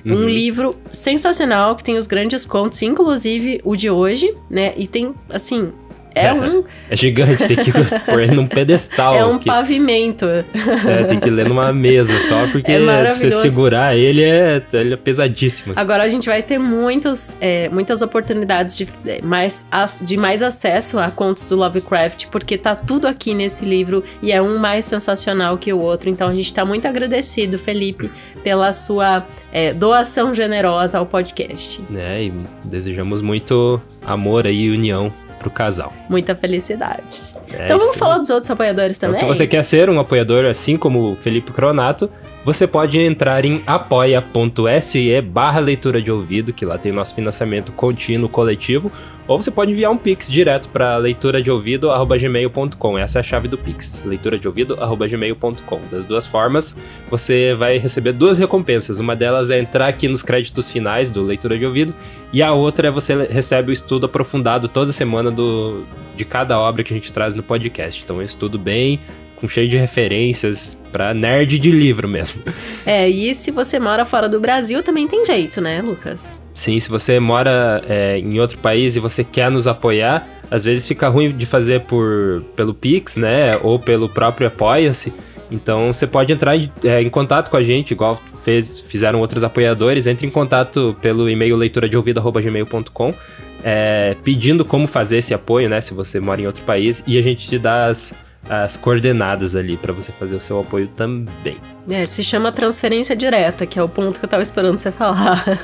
Uhum. 0.09 0.23
Um 0.23 0.29
livro 0.29 0.77
sensacional 0.91 1.77
que 1.77 1.85
tem 1.85 1.97
os 1.97 2.07
grandes 2.07 2.45
contos, 2.45 2.83
inclusive 2.83 3.61
o 3.65 3.77
de 3.77 3.91
hoje, 3.91 4.35
né? 4.49 4.73
E 4.77 4.87
tem, 4.87 5.15
assim, 5.29 5.73
É 6.15 6.33
um, 6.33 6.65
É 6.91 6.97
gigante, 6.97 7.47
tem 7.47 7.57
que 7.57 7.71
pôr 8.09 8.21
ele 8.23 8.35
num 8.35 8.47
pedestal. 8.47 9.15
é 9.15 9.25
um 9.25 9.39
que- 9.39 9.47
pavimento. 9.47 10.27
é, 10.27 11.05
tem 11.05 11.21
que 11.21 11.31
ler 11.31 11.49
numa 11.49 11.73
mesa 11.73 12.19
só, 12.21 12.47
porque 12.53 12.73
É 12.73 13.13
se 13.13 13.31
você 13.31 13.49
segurar 13.49 13.97
ele 13.97 14.23
é, 14.23 14.63
ele 14.73 14.95
é 14.95 14.97
pesadíssimo. 14.97 15.73
Agora 15.77 16.03
a 16.03 16.09
gente 16.09 16.27
vai 16.29 16.43
ter 16.43 16.59
muitos, 16.59 17.37
é, 17.41 17.69
muitas 17.69 18.03
oportunidades 18.03 18.77
de, 18.77 18.89
é, 19.07 19.21
mais, 19.23 19.67
de 20.01 20.17
mais 20.17 20.43
acesso 20.43 20.99
a 20.99 21.11
contos 21.11 21.47
do 21.47 21.57
Lovecraft, 21.57 22.27
porque 22.27 22.57
tá 22.59 22.75
tudo 22.75 23.07
aqui 23.07 23.35
nesse 23.35 23.65
livro 23.65 24.03
e 24.23 24.33
é 24.33 24.41
um 24.43 24.59
mais 24.59 24.85
sensacional 24.85 25.57
que 25.59 25.73
o 25.73 25.79
outro. 25.79 26.09
Então 26.11 26.29
a 26.29 26.35
gente 26.35 26.53
tá 26.53 26.65
muito 26.65 26.87
agradecido, 26.89 27.59
Felipe, 27.59 28.11
pela 28.43 28.73
sua 28.73 29.25
é, 29.53 29.73
doação 29.73 30.35
generosa 30.35 30.99
ao 30.99 31.07
podcast. 31.07 31.81
É, 31.95 32.25
e 32.25 32.33
desejamos 32.65 33.21
muito 33.23 33.81
amor 34.07 34.47
aí 34.47 34.65
e 34.67 34.71
união 34.71 35.11
pro 35.39 35.51
casal. 35.51 35.93
Muita 36.09 36.34
felicidade. 36.34 37.34
É 37.53 37.64
então 37.64 37.78
vamos 37.78 37.97
falar 37.97 38.18
dos 38.18 38.28
outros 38.30 38.51
apoiadores 38.51 38.97
Então, 38.97 39.12
também? 39.12 39.20
se 39.20 39.36
você 39.36 39.47
quer 39.47 39.62
ser 39.62 39.89
um 39.89 39.99
apoiador 39.99 40.45
assim 40.45 40.76
como 40.76 41.12
o 41.12 41.16
Felipe 41.16 41.51
Cronato, 41.53 42.11
você 42.45 42.66
pode 42.66 42.99
entrar 43.01 43.45
em 43.45 43.62
apoia.se 43.66 45.20
barra 45.22 45.61
leitura 45.61 46.01
de 46.03 46.11
ouvido, 46.12 46.53
que 46.53 46.64
lá 46.64 46.76
tem 46.78 46.93
o 46.93 46.95
nosso 46.95 47.14
financiamento 47.14 47.72
contínuo 47.72 48.28
coletivo, 48.28 48.91
ou 49.29 49.41
você 49.41 49.51
pode 49.51 49.70
enviar 49.70 49.93
um 49.93 49.99
pix 49.99 50.31
direto 50.31 50.70
para 50.70 50.97
leitura 50.97 51.43
de 51.43 51.51
ouvido 51.51 51.91
gmail.com. 52.18 52.99
Essa 52.99 53.18
é 53.18 53.20
a 53.20 53.22
chave 53.22 53.47
do 53.47 53.59
pix, 53.59 54.03
leitura 54.05 54.39
de 54.39 54.49
ouvido 54.49 54.76
gmail.com. 54.76 55.81
Das 55.91 56.07
duas 56.07 56.26
formas, 56.26 56.74
você 57.11 57.55
vai 57.55 57.76
receber 57.76 58.12
duas 58.12 58.39
recompensas. 58.39 58.99
Uma 58.99 59.14
delas 59.14 59.51
é 59.51 59.61
entrar 59.61 59.89
aqui 59.89 60.09
nos 60.09 60.22
créditos 60.22 60.70
finais 60.70 61.11
do 61.11 61.22
leitura 61.22 61.59
de 61.59 61.66
ouvido, 61.66 61.95
e 62.33 62.43
a 62.43 62.53
outra 62.53 62.89
é 62.89 62.91
você 62.91 63.14
recebe 63.26 63.70
o 63.70 63.72
estudo 63.72 64.07
aprofundado 64.07 64.66
toda 64.66 64.93
semana 64.93 65.31
do, 65.31 65.85
de 66.16 66.24
cada 66.24 66.59
obra 66.59 66.83
que 66.83 66.95
a 66.95 66.97
gente 66.97 67.12
traz 67.12 67.35
no 67.35 67.43
podcast. 67.43 68.03
Então, 68.03 68.16
é 68.16 68.20
um 68.20 68.26
estudo 68.26 68.59
bem 68.59 68.99
com 69.37 69.47
cheio 69.47 69.68
de 69.68 69.76
referências 69.76 70.81
pra 70.91 71.12
nerd 71.12 71.59
de 71.59 71.70
livro 71.70 72.09
mesmo. 72.09 72.43
É, 72.85 73.09
e 73.09 73.33
se 73.35 73.51
você 73.51 73.79
mora 73.79 74.05
fora 74.05 74.29
do 74.29 74.41
Brasil, 74.41 74.83
também 74.83 75.07
tem 75.07 75.24
jeito, 75.24 75.61
né, 75.61 75.83
Lucas? 75.83 76.41
Sim, 76.59 76.81
se 76.81 76.91
você 76.91 77.21
mora 77.21 77.81
é, 77.89 78.19
em 78.19 78.41
outro 78.41 78.59
país 78.59 78.97
e 78.97 78.99
você 78.99 79.23
quer 79.23 79.49
nos 79.49 79.69
apoiar, 79.69 80.29
às 80.51 80.65
vezes 80.65 80.89
fica 80.89 81.09
ruim 81.09 81.31
de 81.31 81.47
fazer 81.47 81.83
por 81.83 82.43
pelo 82.57 82.75
Pix, 82.75 83.15
né? 83.15 83.57
Ou 83.63 83.79
pelo 83.79 84.09
próprio 84.09 84.49
Apoia-se. 84.49 85.13
Então 85.53 85.93
você 85.93 86.05
pode 86.05 86.33
entrar 86.33 86.57
em, 86.57 86.69
é, 86.83 87.01
em 87.01 87.09
contato 87.09 87.49
com 87.49 87.57
a 87.57 87.63
gente, 87.63 87.93
igual 87.93 88.21
fez, 88.43 88.81
fizeram 88.81 89.21
outros 89.21 89.45
apoiadores. 89.45 90.09
Entre 90.09 90.27
em 90.27 90.31
contato 90.31 90.97
pelo 91.01 91.31
e-mail 91.31 91.55
leituradeouvido.gmail.com 91.55 93.15
é, 93.63 94.17
pedindo 94.25 94.65
como 94.65 94.89
fazer 94.89 95.19
esse 95.19 95.33
apoio, 95.33 95.69
né? 95.69 95.81
Se 95.81 95.95
você 95.95 96.19
mora 96.19 96.41
em 96.41 96.47
outro 96.49 96.65
país. 96.65 97.05
E 97.07 97.17
a 97.17 97.23
gente 97.23 97.49
te 97.49 97.57
dá 97.57 97.87
as, 97.87 98.13
as 98.49 98.77
coordenadas 98.77 99.55
ali 99.55 99.77
pra 99.77 99.93
você 99.93 100.11
fazer 100.13 100.35
o 100.37 100.41
seu 100.41 100.59
apoio 100.61 100.89
também. 100.89 101.57
É, 101.91 102.07
se 102.07 102.25
chama 102.25 102.51
transferência 102.51 103.15
direta, 103.15 103.67
que 103.67 103.79
é 103.79 103.83
o 103.83 103.89
ponto 103.89 104.19
que 104.19 104.25
eu 104.25 104.29
tava 104.29 104.43
esperando 104.43 104.79
você 104.79 104.91
falar. 104.91 105.45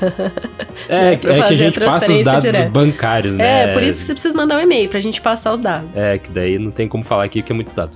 É, 0.89 1.11
Né, 1.11 1.13
é 1.13 1.15
que 1.15 1.27
a 1.27 1.53
gente 1.53 1.79
passa 1.79 1.97
os 1.97 2.03
transferência 2.03 2.25
dados 2.25 2.43
direta. 2.51 2.69
bancários, 2.69 3.35
né? 3.35 3.71
É, 3.71 3.73
por 3.73 3.81
isso 3.81 3.97
que 3.97 4.03
você 4.03 4.13
precisa 4.13 4.35
mandar 4.37 4.57
um 4.57 4.61
e-mail 4.61 4.89
pra 4.89 4.99
gente 4.99 5.21
passar 5.21 5.53
os 5.53 5.59
dados. 5.61 5.97
É, 5.97 6.17
que 6.17 6.29
daí 6.29 6.59
não 6.59 6.69
tem 6.69 6.85
como 6.85 7.01
falar 7.03 7.23
aqui 7.23 7.41
que 7.41 7.51
é 7.51 7.55
muito 7.55 7.73
dado. 7.73 7.91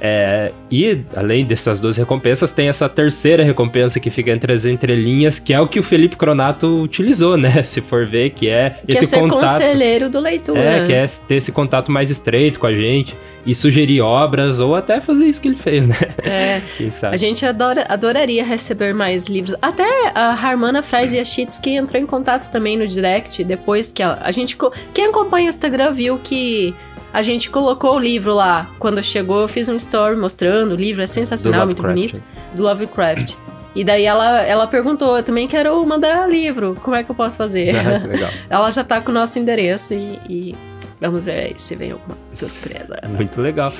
É, 0.00 0.52
e, 0.70 1.00
além 1.16 1.44
dessas 1.44 1.80
duas 1.80 1.96
recompensas, 1.96 2.52
tem 2.52 2.68
essa 2.68 2.88
terceira 2.88 3.42
recompensa 3.42 3.98
que 3.98 4.10
fica 4.10 4.30
entre 4.30 4.52
as 4.52 4.64
entrelinhas, 4.64 5.38
que 5.38 5.52
é 5.52 5.60
o 5.60 5.66
que 5.66 5.80
o 5.80 5.82
Felipe 5.82 6.16
Cronato 6.16 6.82
utilizou, 6.82 7.36
né? 7.36 7.62
Se 7.64 7.80
for 7.80 8.04
ver, 8.06 8.30
que 8.30 8.48
é 8.48 8.78
que 8.86 8.92
esse 8.94 9.04
é 9.04 9.08
ser 9.08 9.20
contato. 9.20 9.40
conselheiro 9.40 10.08
do 10.08 10.20
leitura. 10.20 10.60
É, 10.60 10.86
que 10.86 10.92
é 10.92 11.06
ter 11.26 11.36
esse 11.36 11.52
contato 11.52 11.90
mais 11.90 12.10
estreito 12.10 12.58
com 12.60 12.66
a 12.66 12.72
gente 12.72 13.14
e 13.46 13.54
sugerir 13.54 14.02
obras, 14.02 14.60
ou 14.60 14.74
até 14.76 15.00
fazer 15.00 15.24
isso 15.24 15.40
que 15.40 15.48
ele 15.48 15.56
fez, 15.56 15.86
né? 15.86 15.96
É, 16.22 16.60
Quem 16.76 16.90
sabe? 16.90 17.14
a 17.14 17.16
gente 17.16 17.46
adora- 17.46 17.86
adoraria 17.88 18.44
receber 18.44 18.92
mais 18.92 19.26
livros. 19.26 19.54
Até 19.62 19.88
a 20.14 20.32
Harmana 20.32 20.82
Fraisiachitsky 20.82 21.70
entrou 21.70 22.02
em 22.02 22.04
contato 22.04 22.50
também 22.50 22.76
no 22.76 22.86
direct, 22.86 23.42
depois 23.44 23.90
que 23.90 24.02
ela, 24.02 24.18
a 24.22 24.30
gente... 24.30 24.56
Quem 24.92 25.06
acompanha 25.06 25.46
o 25.46 25.48
Instagram 25.48 25.92
viu 25.92 26.20
que 26.22 26.74
a 27.12 27.22
gente 27.22 27.50
colocou 27.50 27.96
o 27.96 27.98
livro 27.98 28.34
lá. 28.34 28.66
Quando 28.78 29.02
chegou, 29.02 29.40
eu 29.42 29.48
fiz 29.48 29.68
um 29.68 29.76
story 29.76 30.16
mostrando 30.16 30.72
o 30.72 30.74
livro, 30.74 31.02
é 31.02 31.06
sensacional, 31.06 31.66
muito 31.66 31.82
bonito. 31.82 32.22
Do 32.54 32.62
Lovecraft. 32.62 33.34
E 33.74 33.84
daí 33.84 34.04
ela, 34.04 34.40
ela 34.42 34.66
perguntou, 34.66 35.16
eu 35.16 35.22
também 35.22 35.46
quero 35.46 35.84
mandar 35.86 36.28
livro, 36.28 36.76
como 36.82 36.96
é 36.96 37.04
que 37.04 37.10
eu 37.10 37.14
posso 37.14 37.36
fazer? 37.36 37.74
Ah, 37.76 38.04
legal. 38.06 38.30
ela 38.50 38.70
já 38.70 38.82
tá 38.82 39.00
com 39.00 39.10
o 39.10 39.14
nosso 39.14 39.38
endereço 39.38 39.94
e, 39.94 40.18
e 40.28 40.54
vamos 41.00 41.24
ver 41.24 41.44
aí 41.44 41.54
se 41.58 41.76
vem 41.76 41.92
alguma 41.92 42.16
surpresa. 42.28 42.98
Muito 43.08 43.40
legal. 43.40 43.72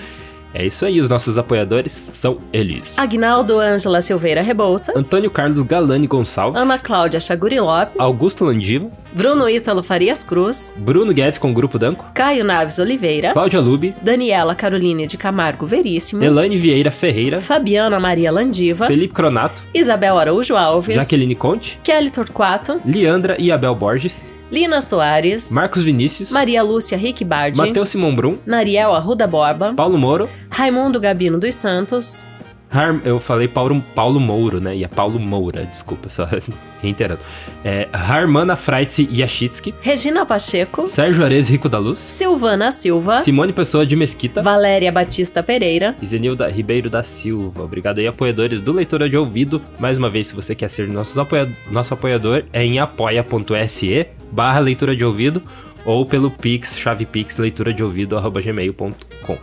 É 0.54 0.64
isso 0.64 0.84
aí, 0.86 1.00
os 1.00 1.08
nossos 1.08 1.36
apoiadores 1.36 1.92
são 1.92 2.38
eles. 2.52 2.98
Agnaldo 2.98 3.58
Ângela 3.58 4.00
Silveira 4.00 4.40
Rebouças. 4.40 4.96
Antônio 4.96 5.30
Carlos 5.30 5.62
Galani 5.62 6.06
Gonçalves. 6.06 6.60
Ana 6.60 6.78
Cláudia 6.78 7.20
Chaguri 7.20 7.60
Lopes, 7.60 7.94
Augusto 7.98 8.44
Landiva. 8.44 8.90
Bruno 9.12 9.48
Ítalo 9.48 9.82
Farias 9.82 10.24
Cruz, 10.24 10.72
Bruno 10.76 11.12
Guedes 11.12 11.38
com 11.38 11.50
o 11.50 11.54
Grupo 11.54 11.78
Danco. 11.78 12.04
Caio 12.14 12.44
Naves 12.44 12.78
Oliveira, 12.78 13.32
Cláudia 13.32 13.60
Lube. 13.60 13.94
Daniela 14.02 14.54
Caroline 14.54 15.06
de 15.06 15.16
Camargo 15.16 15.66
Veríssimo, 15.66 16.22
Elaine 16.22 16.56
Vieira 16.56 16.90
Ferreira. 16.90 17.40
Fabiana 17.40 17.98
Maria 18.00 18.30
Landiva, 18.30 18.86
Felipe 18.86 19.14
Cronato. 19.14 19.62
Isabel 19.74 20.18
Araújo 20.18 20.56
Alves, 20.56 20.94
Jaqueline 20.96 21.34
Conte. 21.34 21.78
Kelly 21.82 22.10
Torquato, 22.10 22.80
Leandra 22.84 23.36
e 23.38 23.52
Abel 23.52 23.74
Borges. 23.74 24.32
Lina 24.50 24.80
Soares, 24.80 25.50
Marcos 25.52 25.82
Vinícius. 25.82 26.30
Maria 26.30 26.62
Lúcia 26.62 26.96
Rick 26.96 27.24
Bardi, 27.24 27.58
Matheus 27.58 27.88
Simon 27.90 28.14
Brum. 28.14 28.36
Nariel 28.46 28.94
Arruda 28.94 29.26
Borba, 29.26 29.74
Paulo 29.74 29.98
Moro. 29.98 30.28
Raimundo 30.50 30.98
Gabino 30.98 31.38
dos 31.38 31.54
Santos, 31.54 32.24
eu 33.04 33.18
falei 33.18 33.48
Paulo, 33.48 33.82
Paulo 33.94 34.20
Mouro, 34.20 34.60
né? 34.60 34.76
E 34.76 34.84
é 34.84 34.88
Paulo 34.88 35.18
Moura, 35.18 35.64
desculpa, 35.64 36.08
só 36.10 36.28
reiterando. 36.82 37.20
É, 37.64 37.88
Harmana 37.92 38.56
Freitz 38.56 38.98
Yashitsky. 38.98 39.74
Regina 39.80 40.26
Pacheco, 40.26 40.86
Sérgio 40.86 41.24
Arez 41.24 41.48
Rico 41.48 41.66
da 41.68 41.78
Luz. 41.78 41.98
Silvana 41.98 42.70
Silva, 42.70 43.16
Simone 43.18 43.54
Pessoa 43.54 43.86
de 43.86 43.96
Mesquita. 43.96 44.42
Valéria 44.42 44.92
Batista 44.92 45.42
Pereira, 45.42 45.94
Zenilda 46.04 46.46
Ribeiro 46.48 46.90
da 46.90 47.02
Silva. 47.02 47.62
Obrigado 47.64 48.00
aí, 48.00 48.06
apoiadores 48.06 48.60
do 48.60 48.72
Leitura 48.72 49.08
de 49.08 49.16
Ouvido. 49.16 49.62
Mais 49.78 49.96
uma 49.96 50.10
vez, 50.10 50.26
se 50.26 50.34
você 50.34 50.54
quer 50.54 50.68
ser 50.68 50.88
nossos 50.88 51.16
apoia- 51.16 51.48
nosso 51.70 51.94
apoiador, 51.94 52.44
é 52.52 52.62
em 52.64 52.78
apoia.se 52.78 54.06
barra 54.32 54.60
leitura 54.60 54.94
de 54.96 55.04
ouvido 55.04 55.42
ou 55.84 56.04
pelo 56.04 56.30
Pix, 56.30 56.78
chave 56.78 57.06
Pix, 57.06 57.36
leitura 57.38 57.72
de 57.72 57.82
ouvido, 57.82 58.16
arroba 58.16 58.40
gmail.com. 58.42 59.38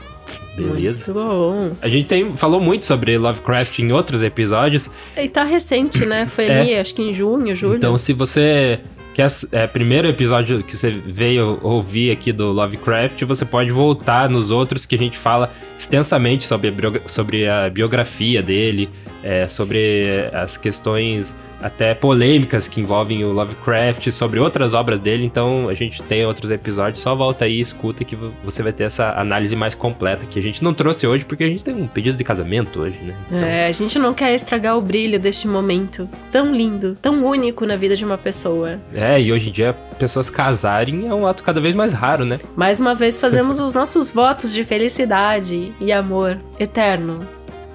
Beleza? 0.56 1.06
Muito 1.12 1.14
bom. 1.14 1.72
A 1.82 1.90
gente 1.90 2.08
tem, 2.08 2.36
falou 2.38 2.62
muito 2.62 2.86
sobre 2.86 3.18
Lovecraft 3.18 3.80
em 3.80 3.92
outros 3.92 4.24
episódios, 4.24 4.90
E 5.18 5.28
tá 5.28 5.44
recente, 5.44 6.06
né? 6.06 6.26
Foi 6.26 6.46
É. 6.46 6.60
ali, 6.62 6.76
acho 6.76 6.94
que 6.94 7.02
em 7.02 7.14
junho, 7.14 7.56
julho. 7.56 7.76
então 7.76 7.98
se 7.98 8.14
você 8.14 8.80
quer 9.14 9.28
é 9.52 9.66
primeiro 9.68 10.08
episódio 10.08 10.62
que 10.64 10.76
você 10.76 10.92
veio 10.92 11.60
ouvir 11.62 12.12
aqui 12.12 12.32
do 12.32 12.52
Lovecraft, 12.52 13.22
você 13.24 13.44
pode 13.46 13.72
voltar 13.72 14.30
nos 14.30 14.50
outros 14.52 14.86
que 14.86 14.96
a 14.96 14.98
gente 14.98 15.18
fala 15.18 15.52
extensamente 15.78 16.46
sobre 16.46 16.70
a, 16.70 16.74
sobre 17.10 17.48
a 17.50 17.70
biografia 17.70 18.42
dele, 18.42 18.90
é, 19.26 19.48
sobre 19.48 20.30
as 20.32 20.56
questões 20.56 21.36
até 21.62 21.96
polêmicas 21.96 22.68
que 22.68 22.80
envolvem 22.80 23.24
o 23.24 23.32
Lovecraft, 23.32 24.12
sobre 24.12 24.40
outras 24.40 24.74
obras 24.76 25.00
dele. 25.00 25.26
Então 25.26 25.68
a 25.68 25.74
gente 25.74 26.04
tem 26.04 26.24
outros 26.26 26.52
episódios, 26.52 27.00
só 27.00 27.16
volta 27.16 27.46
aí 27.46 27.58
e 27.58 27.60
escuta 27.60 28.04
que 28.04 28.16
vo- 28.16 28.32
você 28.44 28.62
vai 28.62 28.72
ter 28.72 28.84
essa 28.84 29.14
análise 29.18 29.56
mais 29.56 29.74
completa 29.74 30.28
que 30.30 30.38
a 30.38 30.42
gente 30.42 30.64
não 30.64 30.74
trouxe 30.76 31.08
hoje 31.08 31.26
porque 31.26 31.44
a 31.44 31.48
gente 31.48 31.64
tem 31.66 31.74
um 31.74 31.88
pedido 31.88 32.18
de 32.18 32.24
casamento 32.24 32.82
hoje, 32.82 32.98
né? 33.02 33.16
Então, 33.28 33.40
É, 33.40 33.68
a 33.68 33.72
gente 33.72 33.98
não 33.98 34.14
quer 34.14 34.36
estragar 34.36 34.78
o 34.78 34.82
brilho 34.82 35.20
deste 35.20 35.48
momento 35.48 36.08
tão 36.32 36.54
lindo, 36.54 36.96
tão 37.02 37.26
único 37.26 37.66
na 37.66 37.76
vida 37.78 37.96
de 37.96 38.06
uma 38.06 38.18
pessoa. 38.18 38.78
É, 38.94 39.20
e 39.20 39.32
hoje 39.32 39.50
em 39.50 39.52
dia 39.52 39.74
pessoas 39.98 40.30
casarem 40.30 41.08
é 41.08 41.14
um 41.16 41.26
ato 41.26 41.42
cada 41.42 41.60
vez 41.60 41.74
mais 41.74 41.94
raro, 41.94 42.26
né? 42.26 42.38
Mais 42.56 42.80
uma 42.80 42.94
vez 42.94 43.18
fazemos 43.18 43.60
os 43.60 43.74
nossos 43.74 44.12
votos 44.12 44.54
de 44.54 44.64
felicidade 44.64 45.72
e 45.82 45.92
amor 45.92 46.38
eterno 46.60 47.26